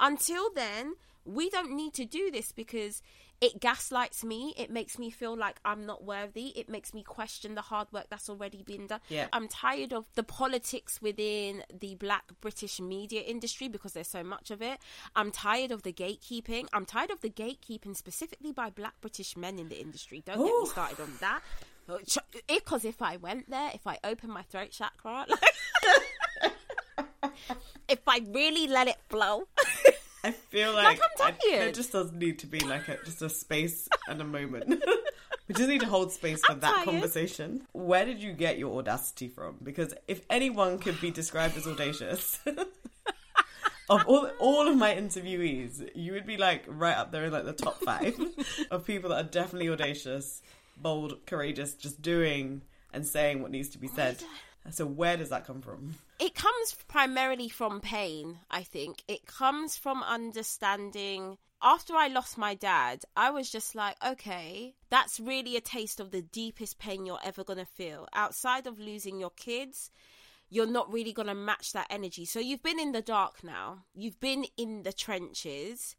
Until 0.00 0.52
then, 0.52 0.94
we 1.24 1.48
don't 1.48 1.74
need 1.74 1.94
to 1.94 2.04
do 2.04 2.30
this 2.30 2.52
because 2.52 3.02
it 3.42 3.58
gaslights 3.58 4.22
me. 4.22 4.54
It 4.56 4.70
makes 4.70 5.00
me 5.00 5.10
feel 5.10 5.36
like 5.36 5.58
I'm 5.64 5.84
not 5.84 6.04
worthy. 6.04 6.52
It 6.56 6.68
makes 6.68 6.94
me 6.94 7.02
question 7.02 7.56
the 7.56 7.60
hard 7.60 7.88
work 7.92 8.06
that's 8.08 8.30
already 8.30 8.62
been 8.62 8.86
done. 8.86 9.00
Yeah. 9.08 9.26
I'm 9.32 9.48
tired 9.48 9.92
of 9.92 10.06
the 10.14 10.22
politics 10.22 11.02
within 11.02 11.64
the 11.76 11.96
black 11.96 12.22
British 12.40 12.80
media 12.80 13.20
industry 13.22 13.66
because 13.66 13.94
there's 13.94 14.06
so 14.06 14.22
much 14.22 14.52
of 14.52 14.62
it. 14.62 14.78
I'm 15.16 15.32
tired 15.32 15.72
of 15.72 15.82
the 15.82 15.92
gatekeeping. 15.92 16.68
I'm 16.72 16.86
tired 16.86 17.10
of 17.10 17.20
the 17.20 17.30
gatekeeping 17.30 17.96
specifically 17.96 18.52
by 18.52 18.70
black 18.70 18.94
British 19.00 19.36
men 19.36 19.58
in 19.58 19.68
the 19.68 19.80
industry. 19.80 20.22
Don't 20.24 20.38
get 20.38 20.46
Ooh. 20.46 20.62
me 20.62 20.68
started 20.68 21.00
on 21.00 21.12
that. 21.20 21.40
Because 22.46 22.84
if 22.84 23.02
I 23.02 23.16
went 23.16 23.50
there, 23.50 23.72
if 23.74 23.88
I 23.88 23.98
opened 24.04 24.32
my 24.32 24.42
throat 24.42 24.70
chakra, 24.70 25.26
like, 25.28 26.52
if 27.88 28.00
I 28.06 28.20
really 28.32 28.68
let 28.68 28.86
it 28.86 28.98
flow, 29.08 29.48
I 30.24 30.30
feel 30.30 30.72
like, 30.72 31.00
I'm 31.20 31.34
I- 31.34 31.48
there 31.50 31.72
just 31.72 31.92
does 31.92 32.12
need 32.12 32.38
to 32.40 32.46
be 32.46 32.60
like 32.60 32.88
a, 32.88 32.98
just 33.04 33.22
a 33.22 33.28
space 33.28 33.88
and 34.08 34.20
a 34.20 34.24
moment. 34.24 34.68
we 35.48 35.54
just 35.54 35.68
need 35.68 35.80
to 35.80 35.86
hold 35.86 36.12
space 36.12 36.44
for 36.44 36.52
I'm 36.52 36.60
that 36.60 36.74
tired. 36.74 36.84
conversation. 36.84 37.62
Where 37.72 38.04
did 38.04 38.22
you 38.22 38.32
get 38.32 38.58
your 38.58 38.78
audacity 38.78 39.28
from? 39.28 39.56
Because 39.62 39.94
if 40.06 40.20
anyone 40.30 40.78
could 40.78 41.00
be 41.00 41.10
described 41.10 41.56
as 41.56 41.66
audacious, 41.66 42.38
of 43.90 44.06
all 44.06 44.30
all 44.38 44.68
of 44.68 44.76
my 44.76 44.94
interviewees, 44.94 45.88
you 45.94 46.12
would 46.12 46.26
be 46.26 46.36
like 46.36 46.64
right 46.68 46.96
up 46.96 47.10
there 47.12 47.24
in 47.24 47.32
like 47.32 47.44
the 47.44 47.52
top 47.52 47.82
five 47.82 48.18
of 48.70 48.86
people 48.86 49.10
that 49.10 49.16
are 49.26 49.28
definitely 49.28 49.68
audacious, 49.68 50.40
bold, 50.76 51.18
courageous, 51.26 51.74
just 51.74 52.00
doing 52.00 52.62
and 52.92 53.04
saying 53.06 53.42
what 53.42 53.50
needs 53.50 53.68
to 53.70 53.78
be 53.78 53.88
said. 53.88 54.22
So 54.70 54.86
where 54.86 55.16
does 55.16 55.30
that 55.30 55.44
come 55.46 55.60
from? 55.60 55.96
It 56.22 56.36
comes 56.36 56.76
primarily 56.86 57.48
from 57.48 57.80
pain, 57.80 58.38
I 58.48 58.62
think. 58.62 59.02
It 59.08 59.26
comes 59.26 59.76
from 59.76 60.04
understanding. 60.04 61.36
After 61.60 61.94
I 61.96 62.06
lost 62.06 62.38
my 62.38 62.54
dad, 62.54 63.02
I 63.16 63.30
was 63.30 63.50
just 63.50 63.74
like, 63.74 63.96
okay, 64.06 64.76
that's 64.88 65.18
really 65.18 65.56
a 65.56 65.60
taste 65.60 65.98
of 65.98 66.12
the 66.12 66.22
deepest 66.22 66.78
pain 66.78 67.04
you're 67.04 67.18
ever 67.24 67.42
going 67.42 67.58
to 67.58 67.64
feel. 67.64 68.06
Outside 68.14 68.68
of 68.68 68.78
losing 68.78 69.18
your 69.18 69.30
kids, 69.30 69.90
you're 70.48 70.64
not 70.64 70.92
really 70.92 71.12
going 71.12 71.26
to 71.26 71.34
match 71.34 71.72
that 71.72 71.88
energy. 71.90 72.24
So 72.24 72.38
you've 72.38 72.62
been 72.62 72.78
in 72.78 72.92
the 72.92 73.02
dark 73.02 73.42
now, 73.42 73.84
you've 73.92 74.20
been 74.20 74.44
in 74.56 74.84
the 74.84 74.92
trenches. 74.92 75.96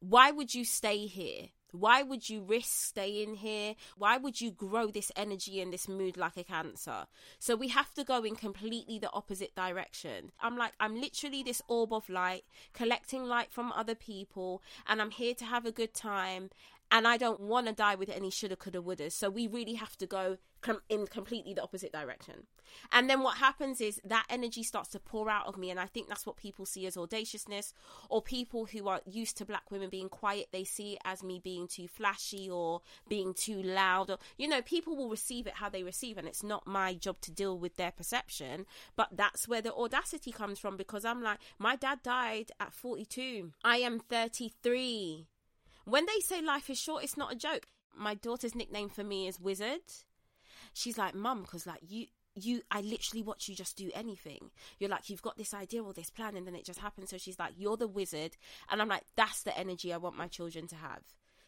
Why 0.00 0.30
would 0.30 0.54
you 0.54 0.64
stay 0.64 1.06
here? 1.06 1.48
Why 1.72 2.02
would 2.02 2.28
you 2.28 2.42
risk 2.42 2.68
staying 2.68 3.36
here? 3.36 3.74
Why 3.96 4.18
would 4.18 4.40
you 4.40 4.50
grow 4.50 4.88
this 4.88 5.10
energy 5.16 5.60
and 5.60 5.72
this 5.72 5.88
mood 5.88 6.16
like 6.16 6.36
a 6.36 6.44
cancer? 6.44 7.06
So 7.38 7.56
we 7.56 7.68
have 7.68 7.92
to 7.94 8.04
go 8.04 8.22
in 8.22 8.36
completely 8.36 8.98
the 8.98 9.10
opposite 9.12 9.54
direction. 9.54 10.32
I'm 10.40 10.56
like, 10.56 10.72
I'm 10.78 11.00
literally 11.00 11.42
this 11.42 11.62
orb 11.68 11.92
of 11.92 12.08
light, 12.08 12.44
collecting 12.74 13.24
light 13.24 13.50
from 13.50 13.72
other 13.72 13.94
people, 13.94 14.62
and 14.86 15.00
I'm 15.00 15.10
here 15.10 15.34
to 15.34 15.44
have 15.46 15.66
a 15.66 15.72
good 15.72 15.94
time. 15.94 16.50
And 16.92 17.08
I 17.08 17.16
don't 17.16 17.40
want 17.40 17.68
to 17.68 17.72
die 17.72 17.94
with 17.94 18.10
any 18.10 18.30
shoulda, 18.30 18.54
coulda, 18.54 18.82
woulda. 18.82 19.10
So 19.10 19.30
we 19.30 19.46
really 19.46 19.74
have 19.74 19.96
to 19.96 20.06
go 20.06 20.36
com- 20.60 20.82
in 20.90 21.06
completely 21.06 21.54
the 21.54 21.62
opposite 21.62 21.90
direction. 21.90 22.46
And 22.92 23.08
then 23.08 23.22
what 23.22 23.38
happens 23.38 23.80
is 23.80 23.98
that 24.04 24.26
energy 24.28 24.62
starts 24.62 24.90
to 24.90 25.00
pour 25.00 25.30
out 25.30 25.46
of 25.46 25.56
me. 25.56 25.70
And 25.70 25.80
I 25.80 25.86
think 25.86 26.08
that's 26.08 26.26
what 26.26 26.36
people 26.36 26.66
see 26.66 26.86
as 26.86 26.98
audaciousness, 26.98 27.72
or 28.10 28.20
people 28.20 28.66
who 28.66 28.88
are 28.88 29.00
used 29.06 29.38
to 29.38 29.46
black 29.46 29.70
women 29.70 29.88
being 29.88 30.10
quiet, 30.10 30.48
they 30.52 30.64
see 30.64 30.92
it 30.92 30.98
as 31.04 31.22
me 31.22 31.40
being 31.42 31.66
too 31.66 31.88
flashy 31.88 32.50
or 32.50 32.82
being 33.08 33.32
too 33.32 33.62
loud. 33.62 34.10
Or, 34.10 34.18
you 34.36 34.46
know, 34.46 34.60
people 34.60 34.94
will 34.94 35.08
receive 35.08 35.46
it 35.46 35.54
how 35.54 35.70
they 35.70 35.82
receive, 35.82 36.18
and 36.18 36.28
it's 36.28 36.42
not 36.42 36.66
my 36.66 36.92
job 36.92 37.22
to 37.22 37.30
deal 37.30 37.58
with 37.58 37.76
their 37.76 37.90
perception. 37.90 38.66
But 38.96 39.08
that's 39.12 39.48
where 39.48 39.62
the 39.62 39.74
audacity 39.74 40.30
comes 40.30 40.58
from 40.58 40.76
because 40.76 41.06
I'm 41.06 41.22
like, 41.22 41.38
my 41.58 41.74
dad 41.76 42.02
died 42.02 42.52
at 42.60 42.74
42, 42.74 43.52
I 43.64 43.78
am 43.78 43.98
33. 43.98 45.26
When 45.84 46.06
they 46.06 46.20
say 46.20 46.40
life 46.40 46.70
is 46.70 46.78
short, 46.78 47.04
it's 47.04 47.16
not 47.16 47.32
a 47.32 47.36
joke. 47.36 47.66
My 47.96 48.14
daughter's 48.14 48.54
nickname 48.54 48.88
for 48.88 49.04
me 49.04 49.26
is 49.26 49.40
Wizard. 49.40 49.80
She's 50.72 50.96
like, 50.96 51.14
Mum, 51.14 51.42
because 51.42 51.66
like 51.66 51.80
you, 51.86 52.06
you, 52.34 52.62
I 52.70 52.80
literally 52.80 53.22
watch 53.22 53.48
you 53.48 53.54
just 53.54 53.76
do 53.76 53.90
anything. 53.94 54.50
You're 54.78 54.90
like, 54.90 55.10
you've 55.10 55.22
got 55.22 55.36
this 55.36 55.52
idea 55.52 55.82
or 55.82 55.92
this 55.92 56.10
plan, 56.10 56.36
and 56.36 56.46
then 56.46 56.54
it 56.54 56.64
just 56.64 56.80
happens. 56.80 57.10
So 57.10 57.18
she's 57.18 57.38
like, 57.38 57.52
You're 57.56 57.76
the 57.76 57.88
wizard. 57.88 58.36
And 58.70 58.80
I'm 58.80 58.88
like, 58.88 59.04
That's 59.16 59.42
the 59.42 59.56
energy 59.58 59.92
I 59.92 59.98
want 59.98 60.16
my 60.16 60.28
children 60.28 60.66
to 60.68 60.76
have. 60.76 61.02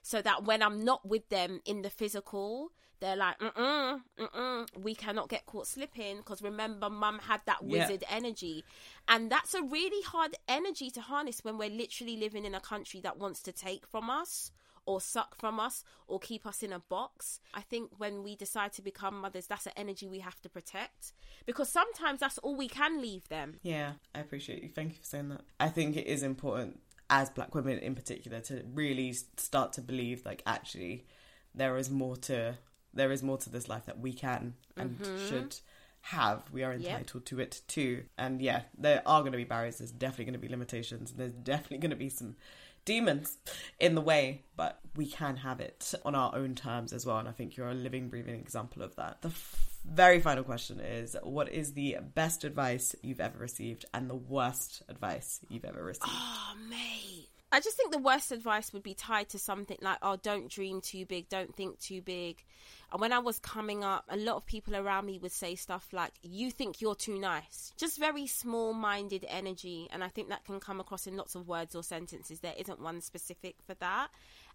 So 0.06 0.20
that 0.20 0.44
when 0.44 0.62
I'm 0.62 0.84
not 0.84 1.08
with 1.08 1.30
them 1.30 1.60
in 1.64 1.80
the 1.80 1.88
physical, 1.88 2.72
they're 3.00 3.16
like, 3.16 3.38
mm-mm, 3.38 4.02
mm-mm, 4.20 4.66
we 4.78 4.94
cannot 4.94 5.30
get 5.30 5.46
caught 5.46 5.66
slipping 5.66 6.18
because 6.18 6.42
remember, 6.42 6.90
mum 6.90 7.20
had 7.20 7.40
that 7.46 7.60
Yeah. 7.62 7.88
wizard 7.88 8.04
energy. 8.10 8.66
And 9.08 9.32
that's 9.32 9.54
a 9.54 9.62
really 9.62 10.02
hard 10.02 10.36
energy 10.46 10.90
to 10.90 11.00
harness 11.00 11.42
when 11.42 11.56
we're 11.56 11.70
literally 11.70 12.18
living 12.18 12.44
in 12.44 12.54
a 12.54 12.60
country 12.60 13.00
that 13.00 13.16
wants 13.18 13.40
to 13.44 13.52
take 13.52 13.86
from 13.86 14.10
us 14.10 14.52
or 14.84 15.00
suck 15.00 15.34
from 15.34 15.58
us 15.58 15.82
or 16.06 16.18
keep 16.20 16.44
us 16.44 16.62
in 16.62 16.74
a 16.74 16.80
box. 16.80 17.40
I 17.54 17.62
think 17.62 17.88
when 17.96 18.22
we 18.22 18.36
decide 18.36 18.74
to 18.74 18.82
become 18.82 19.22
mothers, 19.22 19.46
that's 19.46 19.64
an 19.64 19.72
energy 19.74 20.06
we 20.06 20.18
have 20.18 20.38
to 20.42 20.50
protect 20.50 21.14
because 21.46 21.70
sometimes 21.70 22.20
that's 22.20 22.36
all 22.36 22.56
we 22.56 22.68
can 22.68 23.00
leave 23.00 23.26
them. 23.28 23.58
Yeah, 23.62 23.92
I 24.14 24.20
appreciate 24.20 24.62
you. 24.62 24.68
Thank 24.68 24.92
you 24.92 24.98
for 24.98 25.06
saying 25.06 25.30
that. 25.30 25.40
I 25.58 25.70
think 25.70 25.96
it 25.96 26.06
is 26.06 26.22
important 26.22 26.80
as 27.14 27.30
black 27.30 27.54
women 27.54 27.78
in 27.78 27.94
particular 27.94 28.40
to 28.40 28.64
really 28.74 29.12
start 29.36 29.72
to 29.72 29.80
believe 29.80 30.26
like 30.26 30.42
actually 30.46 31.06
there 31.54 31.76
is 31.76 31.88
more 31.88 32.16
to 32.16 32.58
there 32.92 33.12
is 33.12 33.22
more 33.22 33.38
to 33.38 33.48
this 33.50 33.68
life 33.68 33.86
that 33.86 34.00
we 34.00 34.12
can 34.12 34.54
and 34.76 34.98
mm-hmm. 34.98 35.28
should 35.28 35.56
have. 36.00 36.42
We 36.52 36.62
are 36.64 36.74
Yep. 36.74 36.90
entitled 36.90 37.26
to 37.26 37.40
it 37.40 37.62
too. 37.66 38.04
And 38.18 38.42
yeah, 38.42 38.62
there 38.76 39.02
are 39.06 39.20
going 39.20 39.32
to 39.32 39.38
be 39.38 39.44
barriers. 39.44 39.78
There's 39.78 39.90
definitely 39.90 40.26
going 40.26 40.40
to 40.40 40.46
be 40.46 40.48
limitations. 40.48 41.12
There's 41.12 41.32
definitely 41.32 41.78
going 41.78 41.90
to 41.90 41.96
be 41.96 42.08
some 42.08 42.36
demons 42.84 43.38
in 43.80 43.94
the 43.94 44.00
way, 44.00 44.42
but 44.56 44.80
we 44.94 45.06
can 45.06 45.38
have 45.38 45.60
it 45.60 45.94
on 46.04 46.14
our 46.14 46.34
own 46.34 46.54
terms 46.54 46.92
as 46.92 47.06
well. 47.06 47.18
And 47.18 47.28
I 47.28 47.32
think 47.32 47.56
you're 47.56 47.70
a 47.70 47.74
living, 47.74 48.08
breathing 48.08 48.34
example 48.34 48.82
of 48.82 48.94
that. 48.96 49.22
The 49.22 49.28
f- 49.28 49.73
very 49.84 50.20
final 50.20 50.44
question 50.44 50.80
is 50.80 51.16
what 51.22 51.52
is 51.52 51.74
the 51.74 51.98
best 52.14 52.44
advice 52.44 52.94
you've 53.02 53.20
ever 53.20 53.38
received 53.38 53.84
and 53.92 54.08
the 54.08 54.14
worst 54.14 54.82
advice 54.88 55.40
you've 55.48 55.64
ever 55.64 55.82
received? 55.82 56.06
Oh, 56.08 56.54
mate. 56.68 57.28
I 57.52 57.60
just 57.60 57.76
think 57.76 57.92
the 57.92 57.98
worst 57.98 58.32
advice 58.32 58.72
would 58.72 58.82
be 58.82 58.94
tied 58.94 59.28
to 59.28 59.38
something 59.38 59.76
like, 59.80 59.98
oh, 60.02 60.16
don't 60.16 60.50
dream 60.50 60.80
too 60.80 61.06
big, 61.06 61.28
don't 61.28 61.54
think 61.54 61.78
too 61.78 62.02
big. 62.02 62.42
And 62.90 63.00
when 63.00 63.12
I 63.12 63.20
was 63.20 63.38
coming 63.38 63.84
up, 63.84 64.04
a 64.08 64.16
lot 64.16 64.34
of 64.34 64.44
people 64.44 64.74
around 64.74 65.06
me 65.06 65.20
would 65.20 65.30
say 65.30 65.54
stuff 65.54 65.86
like, 65.92 66.12
you 66.20 66.50
think 66.50 66.80
you're 66.80 66.96
too 66.96 67.16
nice. 67.16 67.72
Just 67.76 67.96
very 67.96 68.26
small 68.26 68.72
minded 68.72 69.24
energy. 69.28 69.88
And 69.92 70.02
I 70.02 70.08
think 70.08 70.30
that 70.30 70.44
can 70.44 70.58
come 70.58 70.80
across 70.80 71.06
in 71.06 71.16
lots 71.16 71.36
of 71.36 71.46
words 71.46 71.76
or 71.76 71.84
sentences. 71.84 72.40
There 72.40 72.54
isn't 72.58 72.80
one 72.80 73.00
specific 73.00 73.54
for 73.64 73.74
that. 73.74 74.08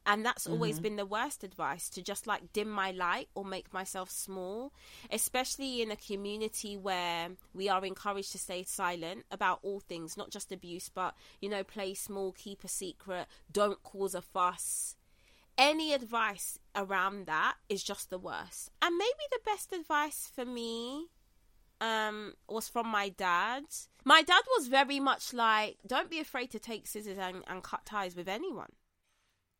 And 0.05 0.25
that's 0.25 0.47
always 0.47 0.79
been 0.79 0.95
the 0.95 1.05
worst 1.05 1.43
advice 1.43 1.87
to 1.89 2.01
just 2.01 2.25
like 2.25 2.51
dim 2.51 2.69
my 2.69 2.89
light 2.91 3.29
or 3.35 3.45
make 3.45 3.71
myself 3.71 4.09
small, 4.09 4.73
especially 5.11 5.81
in 5.81 5.91
a 5.91 5.95
community 5.95 6.75
where 6.75 7.29
we 7.53 7.69
are 7.69 7.85
encouraged 7.85 8.31
to 8.31 8.39
stay 8.39 8.63
silent 8.63 9.25
about 9.29 9.59
all 9.61 9.79
things, 9.79 10.17
not 10.17 10.31
just 10.31 10.51
abuse, 10.51 10.89
but, 10.89 11.15
you 11.41 11.49
know, 11.49 11.63
play 11.63 11.93
small, 11.93 12.31
keep 12.31 12.63
a 12.63 12.67
secret, 12.67 13.27
don't 13.51 13.83
cause 13.83 14.15
a 14.15 14.21
fuss. 14.21 14.95
Any 15.57 15.93
advice 15.93 16.57
around 16.75 17.27
that 17.27 17.57
is 17.67 17.83
just 17.83 18.09
the 18.09 18.17
worst. 18.17 18.71
And 18.81 18.97
maybe 18.97 19.25
the 19.31 19.41
best 19.45 19.73
advice 19.73 20.31
for 20.33 20.45
me 20.45 21.07
um 21.81 22.33
was 22.47 22.67
from 22.67 22.87
my 22.87 23.09
dad. 23.09 23.63
My 24.03 24.21
dad 24.21 24.41
was 24.57 24.67
very 24.67 24.99
much 24.99 25.33
like, 25.33 25.77
don't 25.85 26.09
be 26.09 26.19
afraid 26.19 26.51
to 26.51 26.59
take 26.59 26.87
scissors 26.87 27.17
and, 27.17 27.43
and 27.47 27.63
cut 27.63 27.85
ties 27.85 28.15
with 28.15 28.27
anyone 28.27 28.71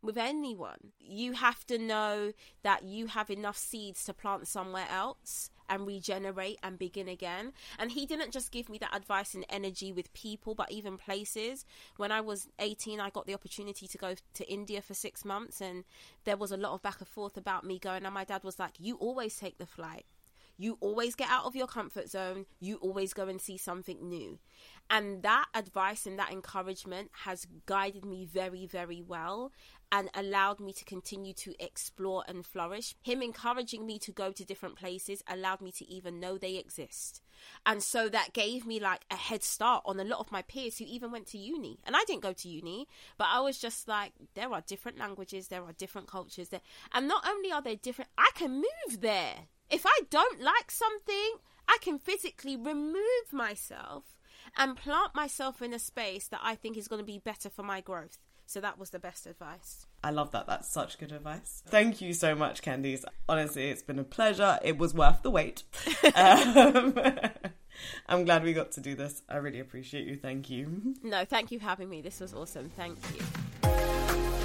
with 0.02 0.18
anyone. 0.18 0.94
You 1.00 1.34
have 1.34 1.66
to 1.68 1.78
know 1.78 2.34
that 2.64 2.84
you 2.84 3.08
have 3.08 3.30
enough 3.30 3.58
seeds 3.58 4.04
to 4.06 4.14
plant 4.14 4.48
somewhere 4.48 4.88
else 4.92 5.50
and 5.70 5.86
regenerate 5.86 6.58
and 6.64 6.80
begin 6.80 7.08
again. 7.08 7.54
And 7.78 7.92
he 7.92 8.06
didn't 8.06 8.32
just 8.32 8.52
give 8.52 8.70
me 8.70 8.78
that 8.80 8.96
advice 8.96 9.36
and 9.36 9.46
energy 9.50 9.92
with 9.92 10.12
people, 10.14 10.56
but 10.56 10.72
even 10.72 10.98
places. 10.98 11.66
When 11.98 12.12
I 12.12 12.22
was 12.22 12.48
18, 12.60 13.00
I 13.00 13.10
got 13.10 13.28
the 13.28 13.34
opportunity 13.36 13.88
to 13.88 13.98
go 13.98 14.16
to 14.34 14.52
India 14.52 14.82
for 14.82 14.94
six 14.94 15.24
months, 15.24 15.62
and 15.62 15.84
there 16.26 16.38
was 16.38 16.52
a 16.52 16.58
lot 16.58 16.74
of 16.74 16.82
back 16.82 17.00
and 17.00 17.08
forth 17.08 17.38
about 17.38 17.64
me 17.64 17.78
going. 17.78 18.06
And 18.06 18.14
my 18.14 18.24
dad 18.24 18.44
was 18.44 18.60
like, 18.60 18.74
You 18.80 18.96
always 18.96 19.36
take 19.36 19.58
the 19.58 19.68
flight. 19.68 20.06
You 20.60 20.78
always 20.82 21.15
get 21.15 21.30
out 21.30 21.45
of 21.45 21.56
your 21.56 21.67
comfort 21.67 22.10
zone. 22.10 22.45
You 22.60 22.76
always 22.82 23.13
go 23.13 23.30
and 23.30 23.39
see 23.39 23.58
something 23.58 24.10
new. 24.10 24.39
And 24.89 25.24
that 25.24 25.45
advice 25.54 26.06
and 26.06 26.19
that 26.19 26.34
encouragement 26.34 27.12
has 27.24 27.48
guided 27.65 28.04
me 28.04 28.26
very, 28.26 28.65
very 28.65 29.02
well 29.02 29.54
and 29.89 30.10
allowed 30.13 30.60
me 30.60 30.74
to 30.74 30.84
continue 30.84 31.34
to 31.34 31.54
explore 31.63 32.26
and 32.28 32.45
flourish. 32.45 32.93
Him 33.02 33.22
encouraging 33.22 33.86
me 33.86 34.00
to 34.00 34.12
go 34.12 34.34
to 34.34 34.43
different 34.43 34.76
places 34.76 35.24
allowed 35.30 35.62
me 35.62 35.72
to 35.72 35.88
even 35.88 36.19
know 36.19 36.38
they 36.38 36.58
exist. 36.58 37.22
And 37.65 37.82
so 37.82 38.10
that 38.10 38.34
gave 38.34 38.65
me 38.67 38.82
like 38.82 39.06
a 39.10 39.15
head 39.15 39.43
start 39.43 39.84
on 39.86 39.98
a 39.98 40.04
lot 40.04 40.19
of 40.19 40.30
my 40.30 40.41
peers 40.41 40.78
who 40.78 40.86
even 40.86 41.10
went 41.10 41.28
to 41.28 41.38
uni. 41.38 41.80
And 41.86 41.95
I 41.95 42.04
didn't 42.06 42.24
go 42.24 42.34
to 42.34 42.50
uni, 42.50 42.86
but 43.17 43.28
I 43.32 43.39
was 43.39 43.60
just 43.60 43.88
like, 43.88 44.12
there 44.36 44.52
are 44.52 44.62
different 44.62 45.00
languages, 45.00 45.48
there 45.48 45.63
are 45.63 45.72
different 45.72 46.08
cultures 46.08 46.50
there. 46.50 46.62
And 46.93 47.08
not 47.08 47.26
only 47.26 47.50
are 47.50 47.62
they 47.62 47.78
different, 47.78 48.12
I 48.17 48.30
can 48.36 48.56
move 48.56 49.00
there. 49.00 49.48
If 49.69 49.86
I 49.86 49.99
don't 50.10 50.41
like 50.41 50.71
something, 50.71 51.34
I 51.67 51.77
can 51.82 51.99
physically 51.99 52.55
remove 52.55 53.32
myself 53.32 54.15
and 54.58 54.75
plant 54.75 55.13
myself 55.13 55.62
in 55.62 55.73
a 55.73 55.79
space 55.79 56.27
that 56.27 56.41
I 56.43 56.55
think 56.55 56.77
is 56.77 56.88
going 56.88 57.01
to 57.01 57.05
be 57.05 57.19
better 57.19 57.49
for 57.49 57.63
my 57.63 57.82
growth. 57.82 58.17
So 58.47 58.60
that 58.62 58.79
was 58.79 58.89
the 58.89 58.97
best 58.97 59.27
advice. 59.27 59.86
I 60.03 60.10
love 60.10 60.32
that. 60.32 60.47
That's 60.47 60.67
such 60.67 60.97
good 60.97 61.12
advice. 61.12 61.62
Thank 61.67 62.01
you 62.01 62.13
so 62.13 62.34
much, 62.34 62.63
Candice. 62.63 63.05
Honestly, 63.27 63.69
it's 63.69 63.84
been 63.84 63.99
a 63.99 64.03
pleasure. 64.03 64.58
It 64.63 64.79
was 64.79 64.95
worth 64.95 65.21
the 65.21 65.29
wait. 65.29 65.62
um, 66.15 66.97
I'm 68.08 68.25
glad 68.25 68.43
we 68.43 68.53
got 68.53 68.71
to 68.71 68.82
do 68.82 68.95
this. 68.95 69.21
I 69.29 69.38
really 69.38 69.60
appreciate 69.60 70.08
you. 70.08 70.15
Thank 70.15 70.49
you. 70.49 70.95
No, 71.03 71.25
thank 71.25 71.51
you 71.51 71.60
for 71.60 71.65
having 71.65 71.89
me. 71.89 72.01
This 72.01 72.19
was 72.19 72.34
awesome. 72.34 72.71
Thank 72.75 72.97
you. 73.13 73.23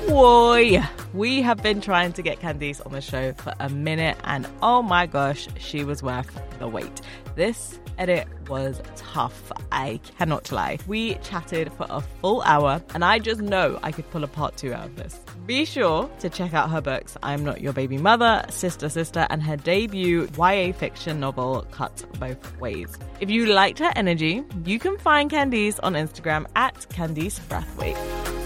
Boy, 0.08 0.82
we 1.12 1.42
have 1.42 1.62
been 1.62 1.80
trying 1.80 2.12
to 2.12 2.22
get 2.22 2.38
Candice 2.38 2.84
on 2.84 2.92
the 2.92 3.00
show 3.00 3.32
for 3.32 3.54
a 3.58 3.68
minute, 3.68 4.16
and 4.24 4.46
oh 4.62 4.82
my 4.82 5.06
gosh, 5.06 5.48
she 5.58 5.82
was 5.82 6.02
worth 6.02 6.30
the 6.58 6.68
wait. 6.68 7.00
This 7.34 7.80
edit 7.98 8.28
was 8.48 8.80
tough, 8.96 9.50
I 9.72 9.98
cannot 10.18 10.52
lie. 10.52 10.78
We 10.86 11.14
chatted 11.16 11.72
for 11.72 11.86
a 11.88 12.00
full 12.00 12.42
hour, 12.42 12.82
and 12.94 13.04
I 13.04 13.18
just 13.18 13.40
know 13.40 13.78
I 13.82 13.92
could 13.92 14.08
pull 14.10 14.24
a 14.24 14.28
part 14.28 14.56
two 14.56 14.74
out 14.74 14.86
of 14.86 14.96
this. 14.96 15.18
Be 15.46 15.64
sure 15.64 16.08
to 16.20 16.28
check 16.28 16.54
out 16.54 16.70
her 16.70 16.80
books, 16.80 17.16
I'm 17.22 17.42
Not 17.44 17.60
Your 17.60 17.72
Baby 17.72 17.98
Mother, 17.98 18.44
Sister 18.50 18.88
Sister, 18.88 19.26
and 19.30 19.42
her 19.42 19.56
debut 19.56 20.28
YA 20.38 20.72
fiction 20.72 21.18
novel, 21.18 21.66
Cut 21.70 22.04
Both 22.20 22.60
Ways. 22.60 22.96
If 23.20 23.30
you 23.30 23.46
liked 23.46 23.78
her 23.78 23.92
energy, 23.96 24.44
you 24.64 24.78
can 24.78 24.98
find 24.98 25.30
Candice 25.30 25.80
on 25.82 25.94
Instagram 25.94 26.46
at 26.54 26.74
Candice 26.90 27.40
Brathwaite. 27.48 28.43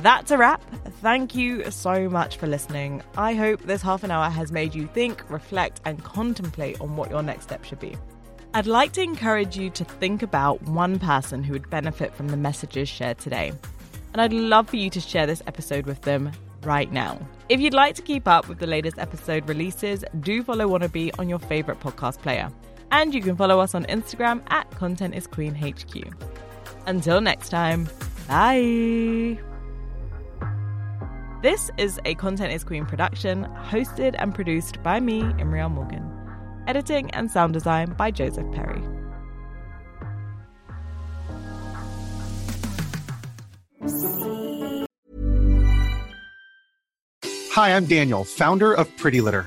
That's 0.00 0.30
a 0.30 0.38
wrap. 0.38 0.62
Thank 1.00 1.34
you 1.34 1.70
so 1.70 2.08
much 2.08 2.36
for 2.36 2.46
listening. 2.46 3.02
I 3.16 3.34
hope 3.34 3.62
this 3.62 3.82
half 3.82 4.04
an 4.04 4.10
hour 4.10 4.30
has 4.30 4.52
made 4.52 4.74
you 4.74 4.86
think, 4.86 5.28
reflect, 5.30 5.80
and 5.84 6.02
contemplate 6.04 6.80
on 6.80 6.96
what 6.96 7.10
your 7.10 7.22
next 7.22 7.44
step 7.44 7.64
should 7.64 7.80
be. 7.80 7.96
I'd 8.54 8.66
like 8.66 8.92
to 8.92 9.02
encourage 9.02 9.56
you 9.56 9.70
to 9.70 9.84
think 9.84 10.22
about 10.22 10.62
one 10.62 10.98
person 10.98 11.42
who 11.42 11.52
would 11.52 11.68
benefit 11.68 12.14
from 12.14 12.28
the 12.28 12.36
messages 12.36 12.88
shared 12.88 13.18
today. 13.18 13.52
And 14.12 14.22
I'd 14.22 14.32
love 14.32 14.70
for 14.70 14.76
you 14.76 14.88
to 14.90 15.00
share 15.00 15.26
this 15.26 15.42
episode 15.46 15.86
with 15.86 16.00
them 16.02 16.32
right 16.62 16.90
now. 16.90 17.18
If 17.48 17.60
you'd 17.60 17.74
like 17.74 17.94
to 17.96 18.02
keep 18.02 18.26
up 18.26 18.48
with 18.48 18.58
the 18.58 18.66
latest 18.66 18.98
episode 18.98 19.48
releases, 19.48 20.04
do 20.20 20.42
follow 20.42 20.68
Wannabe 20.68 21.18
on 21.18 21.28
your 21.28 21.38
favorite 21.38 21.80
podcast 21.80 22.18
player. 22.18 22.50
And 22.90 23.14
you 23.14 23.20
can 23.20 23.36
follow 23.36 23.60
us 23.60 23.74
on 23.74 23.84
Instagram 23.84 24.42
at 24.48 24.70
Content 24.72 25.14
is 25.14 25.26
Queen 25.26 25.54
HQ. 25.54 26.06
Until 26.86 27.20
next 27.20 27.50
time, 27.50 27.88
bye. 28.26 29.47
This 31.40 31.70
is 31.78 32.00
a 32.04 32.16
Content 32.16 32.52
is 32.52 32.64
Queen 32.64 32.84
production, 32.84 33.44
hosted 33.70 34.16
and 34.18 34.34
produced 34.34 34.82
by 34.82 34.98
me, 34.98 35.20
Imriel 35.38 35.70
Morgan. 35.70 36.04
Editing 36.66 37.12
and 37.12 37.30
sound 37.30 37.52
design 37.52 37.92
by 37.92 38.10
Joseph 38.10 38.50
Perry. 38.50 38.82
Hi, 47.52 47.76
I'm 47.76 47.86
Daniel, 47.86 48.24
founder 48.24 48.74
of 48.74 48.88
Pretty 48.96 49.20
Litter. 49.20 49.46